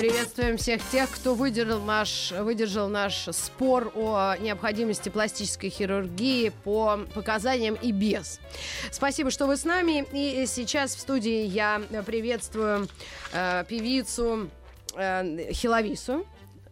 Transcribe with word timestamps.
Приветствуем 0.00 0.56
всех 0.56 0.80
тех, 0.90 1.10
кто 1.10 1.34
выдержал 1.34 1.82
наш, 1.82 2.32
выдержал 2.32 2.88
наш 2.88 3.28
спор 3.32 3.92
о 3.94 4.34
необходимости 4.40 5.10
пластической 5.10 5.68
хирургии 5.68 6.52
по 6.64 7.00
показаниям 7.12 7.74
и 7.74 7.92
без. 7.92 8.40
Спасибо, 8.90 9.30
что 9.30 9.46
вы 9.46 9.58
с 9.58 9.66
нами. 9.66 10.06
И 10.14 10.46
сейчас 10.46 10.94
в 10.94 11.00
студии 11.00 11.44
я 11.44 11.82
приветствую 12.06 12.88
э, 13.34 13.64
певицу 13.68 14.48
э, 14.96 15.52
Хиловису. 15.52 16.24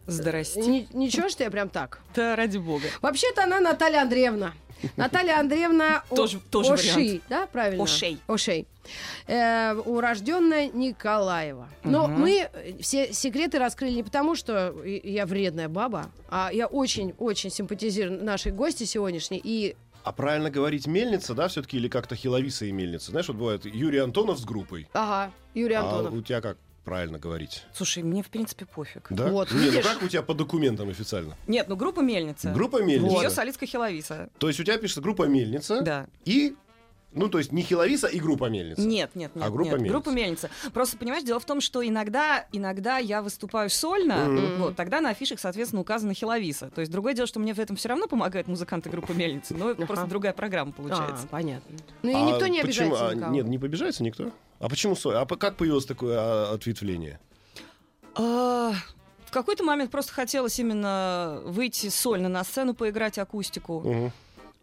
Здрасте. 0.07 0.61
Ни- 0.61 0.87
ничего, 0.91 1.29
что 1.29 1.43
я 1.43 1.51
прям 1.51 1.69
так. 1.69 1.99
Да, 2.15 2.35
ради 2.35 2.57
бога. 2.57 2.87
Вообще-то 2.99 3.43
она 3.43 3.59
Наталья 3.59 4.01
Андреевна. 4.01 4.53
Наталья 4.97 5.39
Андреевна 5.39 6.03
О- 6.09 6.15
Тоже- 6.15 6.39
тоже 6.49 6.73
Оши, 6.73 6.93
вариант. 6.95 7.21
да, 7.29 7.47
правильно? 7.47 7.83
Ошей. 7.83 8.17
Ошей. 8.27 8.67
Э, 9.27 9.73
урожденная 9.75 10.69
Николаева. 10.69 11.67
Но 11.83 12.07
мы 12.07 12.49
все 12.81 13.13
секреты 13.13 13.59
раскрыли 13.59 13.93
не 13.93 14.03
потому, 14.03 14.35
что 14.35 14.73
я 14.83 15.25
вредная 15.25 15.69
баба, 15.69 16.07
а 16.29 16.49
я 16.51 16.67
очень-очень 16.67 17.49
симпатизирую 17.51 18.23
нашей 18.23 18.51
гости 18.51 18.83
сегодняшней. 18.85 19.39
И 19.43 19.75
А 20.03 20.11
правильно 20.11 20.49
говорить 20.49 20.87
мельница, 20.87 21.33
да, 21.35 21.47
все-таки, 21.49 21.77
или 21.77 21.87
как-то 21.87 22.15
Хиловиса 22.15 22.65
и 22.65 22.71
мельница? 22.71 23.11
Знаешь, 23.11 23.27
вот 23.27 23.37
бывает 23.37 23.65
Юрий 23.65 23.99
Антонов 23.99 24.39
с 24.39 24.45
группой. 24.45 24.87
ага, 24.93 25.31
Юрий 25.53 25.75
Антонов. 25.75 26.13
А 26.13 26.15
у 26.15 26.21
тебя 26.21 26.41
как 26.41 26.57
правильно 26.83 27.19
говорить? 27.19 27.63
Слушай, 27.73 28.03
мне 28.03 28.23
в 28.23 28.29
принципе 28.29 28.65
пофиг. 28.65 29.07
Да? 29.09 29.27
Вот, 29.29 29.51
Не, 29.51 29.69
ну 29.71 29.81
как 29.81 30.01
у 30.03 30.07
тебя 30.07 30.21
по 30.21 30.33
документам 30.33 30.89
официально? 30.89 31.35
Нет, 31.47 31.67
ну 31.69 31.75
группа 31.75 31.99
Мельница. 32.01 32.51
Группа 32.51 32.81
мельница. 32.81 33.15
Ее 33.15 33.29
солистка 33.29 33.65
Хиловиса. 33.65 34.29
То 34.37 34.47
есть 34.47 34.59
у 34.59 34.63
тебя 34.63 34.77
пишется 34.77 35.01
группа 35.01 35.23
мельница 35.23 35.81
Да. 35.81 36.07
и, 36.25 36.55
ну, 37.11 37.27
то 37.27 37.39
есть 37.39 37.51
не 37.51 37.61
Хиловиса 37.63 38.07
и 38.07 38.19
группа 38.19 38.49
мельница. 38.49 38.81
Нет, 38.81 39.11
нет, 39.15 39.35
нет. 39.35 39.43
А 39.45 39.49
группа 39.49 39.71
нет. 39.71 39.79
«Мельница». 39.81 39.91
Группа 39.93 40.09
Мельница. 40.09 40.49
Просто, 40.73 40.97
понимаешь, 40.97 41.23
дело 41.23 41.39
в 41.39 41.45
том, 41.45 41.59
что 41.61 41.85
иногда, 41.87 42.45
иногда 42.51 42.97
я 42.99 43.21
выступаю 43.21 43.69
сольно, 43.69 44.25
Мгм. 44.25 44.55
вот, 44.61 44.75
тогда 44.75 45.01
на 45.01 45.09
афишах, 45.09 45.39
соответственно, 45.39 45.81
указана 45.81 46.13
Хиловиса. 46.13 46.69
То 46.69 46.81
есть 46.81 46.91
другое 46.91 47.13
дело, 47.15 47.27
что 47.27 47.39
мне 47.39 47.53
в 47.53 47.59
этом 47.59 47.75
все 47.77 47.89
равно 47.89 48.07
помогают 48.07 48.47
музыканты 48.47 48.89
группы 48.89 49.13
Мельница, 49.13 49.55
но 49.55 49.71
это 49.71 49.79
Ага. 49.83 49.87
просто 49.87 50.05
другая 50.07 50.33
программа 50.33 50.71
получается. 50.71 51.23
А, 51.25 51.27
понятно. 51.27 51.75
Ну 52.03 52.09
и 52.11 52.13
А 52.13 52.21
никто 52.21 52.45
не 52.47 52.61
почему- 52.61 52.87
обижается 52.93 53.07
а, 53.09 53.15
никого. 53.15 53.33
Нет, 53.33 53.45
не 53.47 53.57
побежается 53.57 54.03
никто. 54.03 54.31
А 54.59 54.67
почему 54.69 54.95
соль? 54.95 55.15
А 55.15 55.25
как 55.25 55.55
появилось 55.57 55.85
такое 55.85 56.17
а, 56.19 56.53
ответвление? 56.53 57.19
А, 58.15 58.73
В 59.25 59.31
какой-то 59.31 59.63
момент 59.63 59.91
просто 59.91 60.11
хотелось 60.13 60.59
именно 60.59 61.41
выйти 61.45 61.89
сольно 61.89 62.29
на 62.29 62.43
сцену, 62.43 62.73
поиграть 62.73 63.17
акустику. 63.17 63.81
Мгм. 63.81 64.11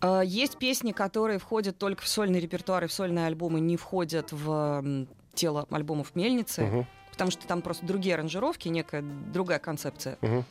А, 0.01 0.21
Есть 0.23 0.59
песни, 0.59 0.93
которые 0.93 1.39
входят 1.39 1.79
только 1.79 2.03
в 2.03 2.09
сольный 2.09 2.41
репертуар 2.41 2.85
и 2.85 2.87
в 2.87 2.93
сольные 2.93 3.27
альбомы, 3.27 3.61
не 3.61 3.77
входят 3.77 4.33
в 4.33 5.07
тело 5.35 5.67
альбомов 5.71 6.15
Мельницы, 6.15 6.63
Мгм. 6.65 6.87
потому 7.13 7.31
что 7.31 7.47
там 7.47 7.63
просто 7.63 7.87
другие 7.87 8.15
аранжировки, 8.15 8.69
некая 8.69 9.03
другая 9.03 9.59
концепция. 9.59 10.19
Мгм. 10.21 10.45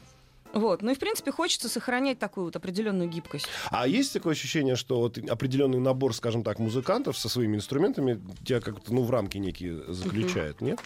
Вот. 0.55 0.81
Ну 0.81 0.91
и, 0.91 0.95
в 0.95 0.99
принципе, 0.99 1.31
хочется 1.31 1.67
сохранять 1.67 2.17
такую 2.17 2.45
вот 2.45 2.55
определенную 2.55 3.09
гибкость. 3.09 3.47
А 3.69 3.87
есть 3.87 4.13
такое 4.13 4.33
ощущение, 4.33 4.77
что 4.77 5.01
вот 5.01 5.17
определенный 5.17 5.79
набор, 5.79 6.15
скажем 6.15 6.43
так, 6.43 6.59
музыкантов 6.59 7.17
со 7.17 7.27
своими 7.27 7.57
инструментами 7.57 8.21
тебя 8.45 8.61
как-то, 8.61 8.93
ну, 8.93 9.03
в 9.03 9.11
рамки 9.11 9.37
некие 9.37 9.93
заключает, 9.93 10.61
нет? 10.61 10.79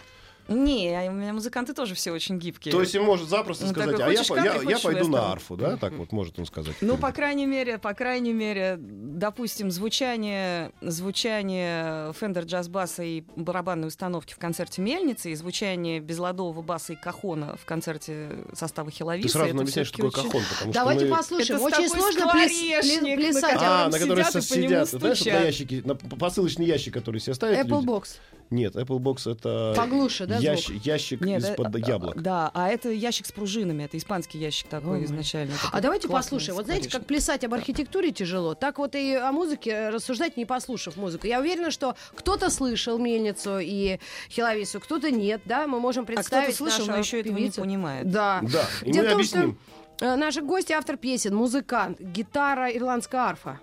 Не, 0.50 0.88
а 0.96 1.08
у 1.08 1.12
меня 1.12 1.32
музыканты 1.32 1.74
тоже 1.74 1.94
все 1.94 2.10
очень 2.10 2.36
гибкие. 2.38 2.72
То 2.72 2.80
есть 2.80 2.94
он 2.96 3.04
может 3.04 3.28
запросто 3.28 3.66
Ну, 3.66 3.70
сказать, 3.70 3.96
такой, 3.96 4.16
а 4.16 4.22
я, 4.22 4.44
я, 4.44 4.54
я 4.54 4.78
пойду 4.78 5.00
вестерн?» 5.00 5.10
на 5.10 5.32
арфу, 5.32 5.56
да? 5.56 5.76
Так 5.76 5.92
вот 5.92 6.10
может 6.10 6.38
он 6.40 6.46
сказать. 6.46 6.74
Ну, 6.80 6.96
по 6.96 7.12
крайней 7.12 7.46
мере, 7.46 7.78
по 7.78 7.94
крайней 7.94 8.32
мере, 8.32 8.76
допустим, 8.78 9.70
звучание, 9.70 10.72
звучание 10.80 12.10
Fender 12.20 12.44
Jazz 12.44 12.68
баса 12.68 13.04
и 13.04 13.22
барабанной 13.36 13.86
установки 13.86 14.34
в 14.34 14.38
концерте 14.38 14.82
Мельницы 14.82 15.30
и 15.30 15.36
звучание 15.36 16.00
безладового 16.00 16.62
баса 16.62 16.94
и 16.94 16.96
кахона 16.96 17.56
в 17.56 17.64
концерте 17.64 18.30
состава 18.52 18.90
Хиловиса. 18.90 19.28
Ты 19.28 19.32
сразу 19.32 19.54
нам 19.54 19.60
объясняешь, 19.60 19.86
что 19.86 19.96
такое 19.98 20.10
всё-таки 20.10 20.32
кахон, 20.32 20.44
потому 20.52 20.72
Давайте 20.72 21.00
что 21.06 21.10
мы... 21.10 21.16
послушаем. 21.16 21.56
Это 21.60 21.64
Очень 21.64 21.88
сложно 21.88 22.26
на 22.26 22.32
плясать. 22.32 23.56
А, 23.60 23.88
на 23.88 23.98
по 23.98 24.02
нему 24.02 24.40
сидят. 24.40 24.88
Знаешь, 24.88 25.20
вот 25.20 25.32
на 25.32 25.40
ящике, 25.44 25.82
на 25.84 25.94
посылочный 25.94 26.66
ящик, 26.66 26.92
который 26.92 27.20
себе 27.20 27.34
ставят 27.34 27.56
Apple 27.56 27.80
люди. 27.80 27.86
Box. 27.86 28.08
Нет, 28.50 28.74
Apple 28.74 28.98
Box 28.98 29.30
это 29.30 29.74
Поглуше, 29.76 30.26
да, 30.26 30.38
ящ- 30.38 30.66
звук? 30.66 30.82
ящик 30.84 31.20
Нет, 31.20 31.40
из-под 31.42 31.74
э, 31.76 31.78
яблок. 31.78 32.20
Да, 32.20 32.50
а 32.52 32.68
это 32.68 32.90
ящик 32.90 33.26
с 33.26 33.32
пружинами, 33.32 33.84
это 33.84 33.96
испанский 33.96 34.38
ящик 34.38 34.66
такой 34.68 34.98
Ой. 34.98 35.04
изначально. 35.04 35.54
А 35.54 35.66
такой 35.66 35.82
давайте 35.82 36.08
классный 36.08 36.38
послушаем. 36.38 36.56
Вот 36.56 36.64
знаете, 36.66 36.90
как 36.90 37.06
плясать 37.06 37.44
об 37.44 37.54
архитектуре 37.54 38.10
тяжело, 38.10 38.54
так 38.54 38.78
вот 38.78 38.96
и 38.96 39.14
о 39.14 39.30
музыке 39.30 39.90
рассуждать, 39.90 40.36
не 40.36 40.46
послушав 40.46 40.96
музыку. 40.96 41.28
Я 41.28 41.38
уверена, 41.40 41.70
что 41.70 41.94
кто-то 42.16 42.50
слышал 42.50 42.98
мельницу 42.98 43.58
и 43.60 43.98
Хиловису, 44.30 44.80
кто-то 44.80 45.12
нет, 45.12 45.42
да, 45.44 45.68
мы 45.68 45.78
можем 45.78 46.02
А 46.02 46.06
кто-то 46.06 46.16
представить 46.16 46.56
слышал, 46.56 46.86
но 46.86 46.96
еще 46.96 47.20
этого 47.20 47.32
не 47.32 47.38
певицу. 47.42 47.60
понимает. 47.60 48.10
Да. 48.10 48.40
Да, 48.42 48.64
и 48.84 48.90
Дело 48.90 49.02
мы 49.04 49.08
в 49.08 49.10
том, 49.10 49.18
объясним. 49.20 49.58
что 49.96 50.06
э, 50.06 50.16
наши 50.16 50.42
гости 50.42 50.72
автор 50.72 50.96
песен, 50.96 51.36
музыкант, 51.36 52.00
гитара, 52.00 52.68
ирландская 52.70 53.20
арфа. 53.20 53.60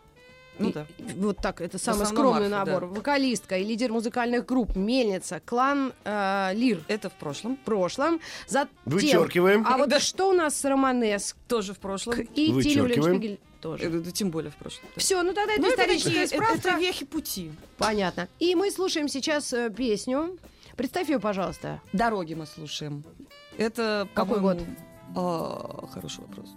Ну 0.60 0.72
да. 0.72 0.86
и 0.98 1.04
Вот 1.18 1.38
так, 1.38 1.62
это 1.62 1.78
самый 1.78 2.06
скромный 2.06 2.46
арфа, 2.54 2.72
набор. 2.72 2.82
да. 2.82 3.00
Вокалистка 3.00 3.58
и 3.58 3.64
лидер 3.64 3.92
музыкальных 3.92 4.46
групп 4.46 4.76
Мельница, 4.76 5.42
клан 5.46 5.94
э, 6.04 6.52
Лир 6.54 6.82
Это 6.88 7.10
в 7.10 7.14
прошлом. 7.14 7.56
в 7.58 7.60
прошлом. 7.60 8.20
Затем- 8.48 8.70
Вычеркиваем. 8.86 9.66
А 9.68 9.78
вот 9.78 9.90
Да. 9.90 10.00
что 10.00 10.30
у 10.30 10.34
нас 10.34 10.56
с 10.60 10.66
Романеск 10.66 11.36
Тоже 11.48 11.74
в 11.74 11.80
прошлом. 11.80 12.22
и 12.22 12.52
Вычеркиваем. 12.52 13.38
Тоже? 13.62 13.86
Э, 13.86 13.90
да, 13.90 14.12
Тем 14.12 14.30
более 14.30 14.52
в 14.52 14.56
прошлом. 14.56 14.86
Все, 14.98 15.22
ну 15.24 15.34
тогда 15.34 15.54
это 15.54 15.62
Ну, 15.62 15.68
это 15.68 15.82
историческая 15.82 16.10
такие- 16.10 16.26
это, 16.26 16.36
справка. 16.36 16.70
это 16.70 16.80
вехи 16.80 17.06
пути. 17.06 17.52
Понятно. 17.78 18.28
И 18.40 18.54
мы 18.56 18.70
слушаем 18.72 19.08
сейчас 19.10 19.52
э, 19.52 19.70
песню. 19.76 20.38
Представь 20.76 21.10
ее, 21.10 21.20
пожалуйста. 21.20 21.82
Дороги 21.92 22.36
мы 22.36 22.46
слушаем. 22.46 23.04
Это 23.58 24.08
Какой 24.14 24.38
по-моему, 24.38 24.66
а, 25.20 25.88
хороший 25.92 26.24
вопрос. 26.28 26.56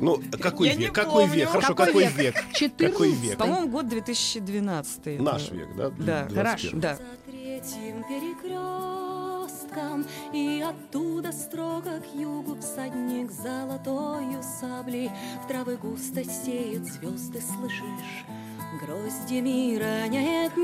Ну, 0.00 0.20
какой 0.40 0.68
Я 0.68 0.74
век? 0.76 0.92
Какой 0.92 1.26
век? 1.26 1.48
Хорошо, 1.48 1.74
Какой 1.74 1.86
какой 1.86 2.04
век? 2.04 2.16
век? 2.36 2.44
14 2.52 2.92
Какой 2.92 3.10
век? 3.12 3.38
По-моему, 3.38 3.68
год 3.68 3.88
2012. 3.88 5.06
это- 5.06 5.22
Наш 5.22 5.50
век, 5.50 5.68
да? 5.76 5.90
Да, 5.90 6.26
21. 6.28 6.36
хорошо. 6.36 6.68
Да. 6.74 6.94
За 6.96 7.02
третьим 7.30 8.04
перекрестком 8.04 10.04
И 10.32 10.60
оттуда 10.68 11.32
строго 11.32 12.00
к 12.00 12.14
югу 12.14 12.56
всадник 12.60 13.30
золотою 13.32 14.42
саблей 14.60 15.10
В 15.44 15.48
травы 15.48 15.76
густо 15.76 16.24
сеют 16.24 16.84
звезды, 16.86 17.40
слышишь? 17.40 18.24
Гроздями 18.82 19.76
роняет 19.78 20.56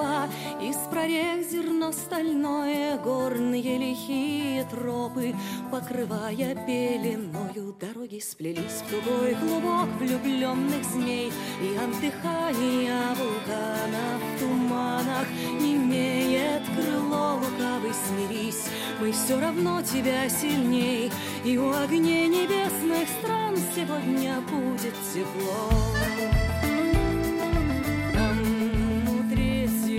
небо 0.00 0.28
Из 0.60 0.76
прорех 0.90 1.48
зерно 1.48 1.92
стальное 1.92 2.98
Горные 2.98 3.78
лихие 3.78 4.64
тропы 4.64 5.34
Покрывая 5.70 6.54
пеленою 6.66 7.74
Дороги 7.80 8.20
сплелись 8.20 8.82
тугой 8.90 9.34
клубок 9.34 9.88
Влюбленных 9.98 10.84
змей 10.84 11.32
И 11.62 11.76
от 11.76 12.00
дыхания 12.00 13.14
вулкана 13.16 14.18
в 14.18 14.40
туманах 14.40 15.26
Не 15.60 15.76
имеет 15.76 16.62
крыло 16.76 17.36
лукавый 17.36 17.92
смирись. 17.94 18.66
Мы 19.00 19.12
все 19.12 19.40
равно 19.40 19.80
тебя 19.82 20.28
сильней 20.28 21.10
И 21.44 21.56
у 21.56 21.72
огней 21.72 22.28
небесных 22.28 23.08
стран 23.20 23.56
Сегодня 23.74 24.40
будет 24.42 24.94
тепло 25.14 26.49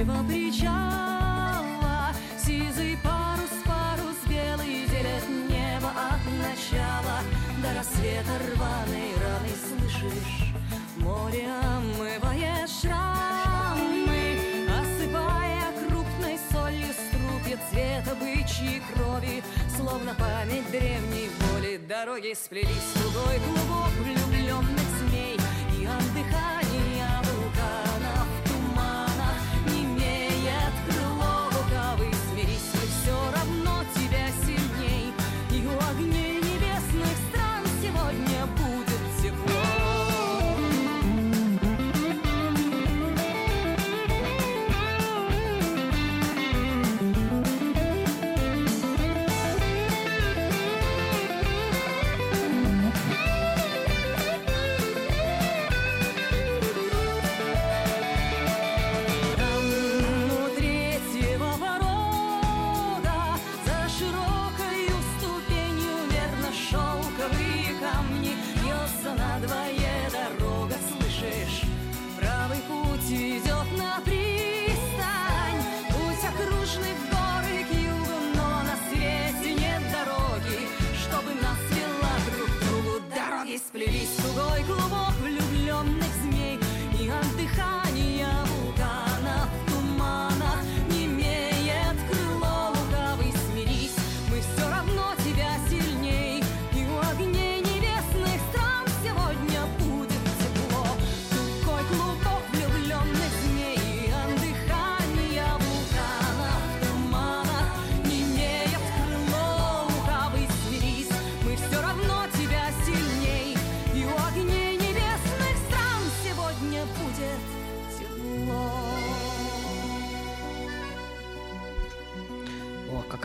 третьего 0.01 0.24
причала 0.27 2.13
Сизый 2.38 2.98
парус, 3.03 3.51
парус 3.65 4.18
белый 4.27 4.86
Делят 4.88 5.27
небо 5.50 5.89
от 5.89 6.24
начала. 6.39 7.19
До 7.62 7.77
рассвета 7.77 8.33
рваной 8.53 9.13
раны 9.21 9.53
Слышишь, 9.68 10.53
море 10.98 11.48
омывает 11.48 12.69
шрамы 12.69 14.39
Осыпая 14.80 15.71
крупной 15.88 16.39
солью 16.51 16.94
Струпья 16.94 17.57
цвета 17.69 18.15
бычьей 18.15 18.81
крови. 18.94 19.44
Словно 19.75 20.15
память 20.15 20.69
древней 20.71 21.30
воли 21.39 21.77
Дороги 21.77 22.33
сплелись 22.33 22.94
тугой 22.95 23.39
клубок 23.39 24.20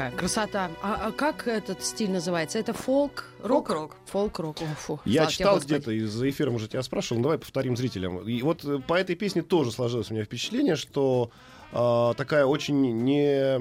какая 0.07 0.19
красота. 0.19 0.71
А, 0.83 1.07
а 1.07 1.13
как 1.13 1.47
этот 1.49 1.83
стиль 1.83 2.11
называется? 2.11 2.59
Это 2.59 2.73
фолк? 2.73 3.25
Рок? 3.43 3.69
Рок-рок. 3.69 3.97
Фолк-рок. 4.07 4.57
Я 5.05 5.23
Слава 5.23 5.33
читал 5.33 5.61
где-то, 5.61 5.91
и 5.91 6.01
за 6.01 6.29
эфиром 6.29 6.55
уже 6.55 6.69
тебя 6.69 6.83
спрашивал, 6.83 7.19
ну, 7.19 7.25
давай 7.25 7.39
повторим 7.39 7.77
зрителям. 7.77 8.21
И 8.29 8.43
вот 8.43 8.65
э, 8.65 8.79
по 8.87 8.95
этой 8.95 9.17
песне 9.17 9.43
тоже 9.43 9.73
сложилось 9.73 10.11
у 10.11 10.15
меня 10.15 10.25
впечатление, 10.25 10.77
что 10.77 11.31
а, 11.73 12.15
такая 12.15 12.47
очень 12.47 13.03
не, 13.03 13.59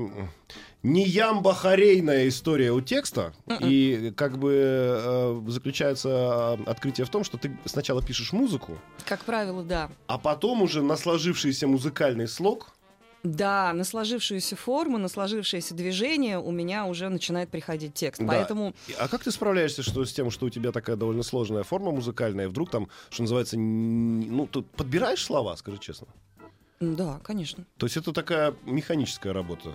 не 0.83 1.03
ямбахарейная 1.03 2.27
история 2.27 2.71
у 2.71 2.81
текста. 2.81 3.33
И 3.59 4.13
как 4.15 4.38
бы 4.38 4.53
э, 4.53 5.42
заключается 5.47 6.09
а, 6.09 6.59
открытие 6.65 7.06
в 7.06 7.09
том, 7.09 7.24
что 7.24 7.38
ты 7.38 7.57
сначала 7.65 8.01
пишешь 8.01 8.33
музыку, 8.33 8.77
Как 9.06 9.24
правило, 9.24 9.63
да. 9.63 9.89
а 10.07 10.18
потом 10.18 10.62
уже 10.62 10.81
на 10.81 10.97
сложившийся 10.97 11.68
музыкальный 11.68 12.27
слог 12.27 12.75
Да, 13.25 13.74
на 13.74 13.83
сложившуюся 13.83 14.56
форму, 14.56 15.00
на 15.00 15.07
сложившееся 15.07 15.74
движение 15.74 16.38
у 16.38 16.51
меня 16.51 16.86
уже 16.86 17.10
начинает 17.10 17.50
приходить 17.50 17.95
текст. 17.95 18.22
Да. 18.22 18.27
Поэтому 18.27 18.75
А 19.00 19.07
как 19.07 19.24
ты 19.24 19.31
справляешься 19.31 19.81
что, 19.81 20.06
с 20.06 20.13
тем, 20.13 20.30
что 20.30 20.45
у 20.45 20.50
тебя 20.51 20.72
такая 20.72 20.95
довольно 20.95 21.24
сложная 21.24 21.63
форма 21.63 21.92
музыкальная, 21.92 22.45
и 22.45 22.48
вдруг 22.48 22.69
там, 22.69 22.88
что 23.10 23.24
называется, 23.24 23.57
ну, 23.57 24.45
ты 24.48 24.62
подбираешь 24.62 25.24
слова, 25.24 25.56
скажи 25.56 25.80
честно? 25.80 26.07
да, 26.80 27.19
конечно. 27.24 27.66
То 27.77 27.88
есть 27.88 27.98
это 27.98 28.13
такая 28.13 28.54
механическая 28.63 29.33
работа. 29.33 29.74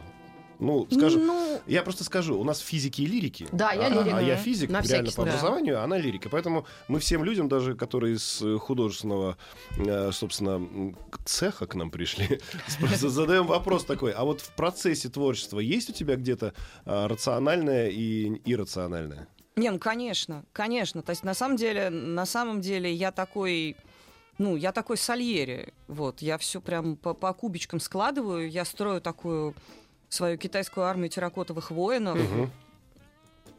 Ну, 0.61 0.87
скажем, 0.91 1.27
Ну, 1.27 1.61
я 1.67 1.83
просто 1.83 2.05
скажу, 2.05 2.39
у 2.39 2.45
нас 2.45 2.59
физики 2.61 3.01
и 3.03 3.07
лирики. 3.07 3.49
Да, 3.51 3.73
я 3.73 3.87
а, 3.87 3.89
лирик. 3.89 4.13
А 4.15 4.23
я 4.23 4.35
Мгм. 4.35 4.43
физик, 4.45 4.71
На 4.71 4.83
реально 4.83 5.11
по 5.11 5.23
образованию, 5.23 5.81
а 5.81 5.85
она 5.85 5.97
лирика. 5.99 6.29
Поэтому 6.29 6.67
мы 6.87 7.01
всем 7.01 7.25
людям, 7.25 7.49
даже 7.49 7.75
которые 7.75 8.17
из 8.17 8.43
э, 8.43 8.59
художественного, 8.59 9.39
э, 9.79 10.13
собственно, 10.13 10.95
цеха 11.25 11.67
к 11.67 11.75
нам 11.75 11.91
пришли, 11.91 12.41
задаем 12.97 13.47
вопрос 13.47 13.85
такой. 13.85 14.13
А 14.13 14.25
вот 14.25 14.43
в 14.43 14.55
процессе 14.55 15.09
творчества 15.09 15.61
есть 15.61 15.91
у 15.91 15.93
тебя 15.93 16.17
где-то 16.17 16.53
а, 16.85 17.09
рациональное 17.09 17.89
и 17.89 18.41
иррациональное? 18.45 19.29
Не, 19.57 19.71
ну 19.71 19.79
конечно, 19.79 20.45
конечно. 20.53 21.03
То 21.03 21.11
есть 21.11 21.25
на 21.25 21.35
самом 21.35 21.57
деле, 21.57 21.91
на 21.91 22.27
самом 22.27 22.61
деле 22.61 22.93
я 22.93 23.13
такой, 23.13 23.77
ну, 24.39 24.57
я 24.57 24.73
такой 24.73 24.97
сальери. 24.97 25.73
Вот, 25.89 26.23
я 26.23 26.39
все 26.39 26.61
прям 26.61 26.97
по, 26.97 27.15
по 27.15 27.33
кубичкам 27.33 27.81
складываю, 27.81 28.51
я 28.51 28.65
строю 28.65 29.01
такую 29.01 29.55
свою 30.11 30.37
китайскую 30.37 30.85
армию 30.85 31.09
терракотовых 31.09 31.71
воинов. 31.71 32.19
Мгм. 32.19 32.51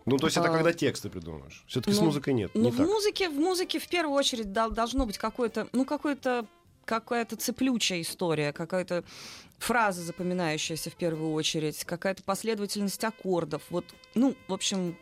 Ну, 0.06 0.18
то 0.18 0.28
есть 0.28 0.38
это 0.38 0.50
А, 0.50 0.52
когда 0.52 0.74
тексты 0.74 1.10
придумываешь. 1.10 1.64
Все-таки 1.68 1.96
с 1.96 2.00
ну, 2.00 2.06
музыкой 2.06 2.34
нет. 2.34 2.52
Ну, 2.54 2.64
не 2.64 2.72
в 2.72 2.78
так. 2.78 2.88
музыке, 2.88 3.30
в 3.30 3.36
музыке 3.40 3.80
в 3.80 3.88
первую 3.88 4.16
очередь 4.16 4.52
дол- 4.52 4.72
должно 4.72 5.06
быть 5.06 5.18
какое-то, 5.18 5.68
ну, 5.72 5.86
какое-то 5.86 6.46
какая-то 6.86 7.36
цеплючая 7.36 8.02
история, 8.02 8.52
какая-то 8.52 9.04
фраза 9.60 10.02
запоминающаяся 10.02 10.90
в 10.90 10.96
первую 10.96 11.32
очередь, 11.34 11.86
какая-то 11.86 12.24
последовательность 12.24 13.04
аккордов. 13.04 13.62
Вот, 13.70 13.86
ну, 14.16 14.36
в 14.48 14.54
общем, 14.54 14.98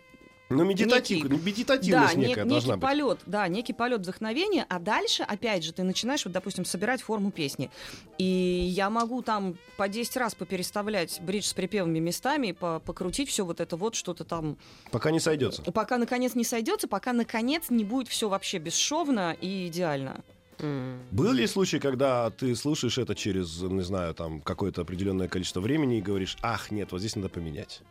Ну, 0.49 0.63
медитатив, 0.65 1.23
некий- 1.29 1.45
медитативность 1.45 2.13
да, 2.15 2.19
не- 2.19 2.27
некая 2.27 2.43
некий 2.43 2.49
должна 2.49 2.73
быть. 2.77 2.81
полет, 2.81 3.19
да, 3.27 3.47
некий 3.47 3.73
полет 3.73 4.01
вдохновения, 4.01 4.65
а 4.67 4.79
дальше, 4.79 5.21
опять 5.23 5.63
же, 5.63 5.73
ты 5.73 5.83
начинаешь, 5.83 6.25
вот, 6.25 6.33
допустим, 6.33 6.65
собирать 6.65 7.01
форму 7.03 7.29
песни. 7.31 7.69
И 8.17 8.23
я 8.23 8.89
могу 8.89 9.21
там 9.21 9.57
по 9.77 9.87
10 9.87 10.17
раз 10.17 10.33
попереставлять 10.35 11.19
бридж 11.21 11.45
с 11.45 11.53
припевами 11.53 11.99
местами, 11.99 12.51
по- 12.51 12.79
покрутить 12.79 13.29
все 13.29 13.45
вот 13.45 13.59
это 13.59 13.77
вот, 13.77 13.93
что-то 13.95 14.23
там, 14.23 14.57
Пока 14.91 15.11
не 15.11 15.19
сойдется. 15.19 15.61
пока 15.71 15.97
наконец 15.99 16.33
не 16.33 16.43
сойдется, 16.43 16.87
пока 16.87 17.13
наконец 17.13 17.69
не 17.69 17.83
будет 17.83 18.07
все 18.07 18.27
вообще 18.27 18.57
бесшовно 18.57 19.37
и 19.39 19.67
идеально. 19.67 20.23
М. 20.61 20.99
Был 21.11 21.31
ли 21.31 21.47
случай, 21.47 21.79
когда 21.79 22.31
ты 22.31 22.55
слушаешь 22.55 22.97
это 22.97 23.15
через, 23.15 23.61
не 23.61 23.81
знаю, 23.83 24.13
там 24.13 24.41
какое-то 24.41 24.81
определенное 24.81 25.27
количество 25.27 25.61
времени 25.61 25.99
и 25.99 26.01
говоришь, 26.01 26.37
ах, 26.41 26.71
нет, 26.71 26.91
вот 26.91 26.99
здесь 26.99 27.15
надо 27.15 27.29
поменять? 27.29 27.81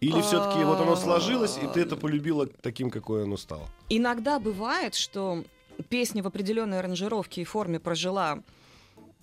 Или 0.00 0.20
все-таки 0.20 0.62
вот 0.64 0.80
оно 0.80 0.96
сложилось, 0.96 1.58
и 1.62 1.66
ты 1.66 1.80
это 1.80 1.96
полюбила 1.96 2.46
таким, 2.46 2.90
какое 2.90 3.24
оно 3.24 3.36
стало? 3.36 3.66
Иногда 3.88 4.38
бывает, 4.38 4.94
что 4.94 5.44
песня 5.88 6.22
в 6.22 6.26
определенной 6.26 6.80
аранжировке 6.80 7.42
и 7.42 7.44
форме 7.44 7.80
прожила 7.80 8.40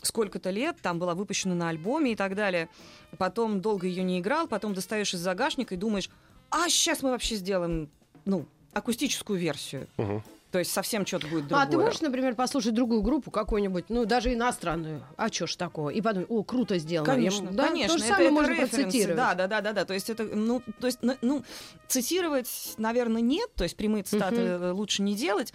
сколько-то 0.01 0.49
лет, 0.49 0.77
там 0.81 0.99
была 0.99 1.15
выпущена 1.15 1.55
на 1.55 1.69
альбоме 1.69 2.13
и 2.13 2.15
так 2.15 2.35
далее. 2.35 2.69
Потом 3.17 3.61
долго 3.61 3.87
ее 3.87 4.03
не 4.03 4.19
играл, 4.19 4.47
потом 4.47 4.73
достаешь 4.73 5.13
из 5.13 5.19
загашника 5.19 5.75
и 5.75 5.77
думаешь, 5.77 6.09
а 6.49 6.67
сейчас 6.69 7.01
мы 7.03 7.11
вообще 7.11 7.35
сделаем, 7.35 7.89
ну, 8.25 8.45
акустическую 8.73 9.39
версию. 9.39 9.87
Мгм. 9.97 10.23
То 10.53 10.59
есть 10.59 10.71
совсем 10.71 11.03
что-то 11.03 11.25
будет 11.25 11.47
другое. 11.47 11.65
А 11.65 11.67
ты 11.67 11.77
можешь, 11.79 12.01
например, 12.01 12.35
послушать 12.35 12.75
другую 12.75 13.01
группу 13.01 13.31
какую-нибудь, 13.31 13.85
ну, 13.89 14.05
даже 14.05 14.31
иностранную? 14.35 15.03
А 15.17 15.31
чё 15.31 15.47
ж 15.47 15.55
такого? 15.55 15.89
И 15.89 15.99
подумать, 15.99 16.29
о, 16.29 16.43
круто 16.43 16.77
сделано. 16.77 17.11
Конечно, 17.11 17.49
да, 17.51 17.69
конечно. 17.69 17.95
То 17.95 17.97
же 17.97 18.03
это- 18.05 18.13
самое 18.13 18.25
это 18.27 18.33
можно 18.35 18.51
референсы, 18.51 18.81
процитировать. 18.83 19.15
Да, 19.17 19.33
да, 19.33 19.47
да, 19.47 19.61
да, 19.61 19.73
да. 19.73 19.85
То 19.85 19.95
есть 19.95 20.11
это, 20.11 20.23
ну, 20.25 20.61
то 20.79 20.85
есть, 20.85 20.99
ну, 21.23 21.43
цитировать, 21.87 22.75
наверное, 22.77 23.21
нет. 23.23 23.49
То 23.55 23.63
есть 23.63 23.75
прямые 23.75 24.03
цитаты 24.03 24.41
э, 24.41 24.71
лучше 24.73 25.01
не 25.01 25.15
делать. 25.15 25.53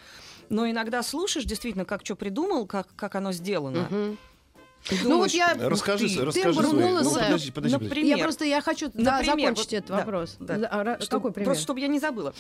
Но 0.49 0.69
иногда 0.69 1.05
слушаешь 1.05 1.47
действительно, 1.47 1.85
как 1.85 2.05
что 2.05 2.17
придумал, 2.17 2.67
как, 2.67 2.89
как 2.97 3.15
оно 3.15 3.31
сделано. 3.31 3.87
Мгм. 3.91 4.19
Ну 5.03 5.19
вот 5.19 5.31
я... 5.31 5.55
Расскажи, 5.59 6.09
ты, 6.09 6.25
расскажи 6.25 6.45
тембр 6.55 6.65
свои. 6.71 6.81
голоса. 6.83 7.05
Ну, 7.05 7.11
подожди, 7.15 7.51
подожди, 7.51 7.51
подожди. 7.53 7.85
Например, 7.85 8.17
Я 8.17 8.23
просто 8.25 8.45
я 8.45 8.61
хочу 8.63 8.91
да, 8.95 9.19
Например, 9.19 9.51
закончить 9.51 9.65
вот, 9.65 9.73
этот 9.73 9.89
да, 9.89 9.97
вопрос. 9.99 10.37
да. 10.41 10.57
Да, 10.57 10.97
Чтоб- 11.01 11.19
Какой 11.21 11.33
пример? 11.33 11.47
Просто 11.47 11.63
чтобы 11.63 11.81
я 11.81 11.89
не 11.89 11.99
забыла. 11.99 12.33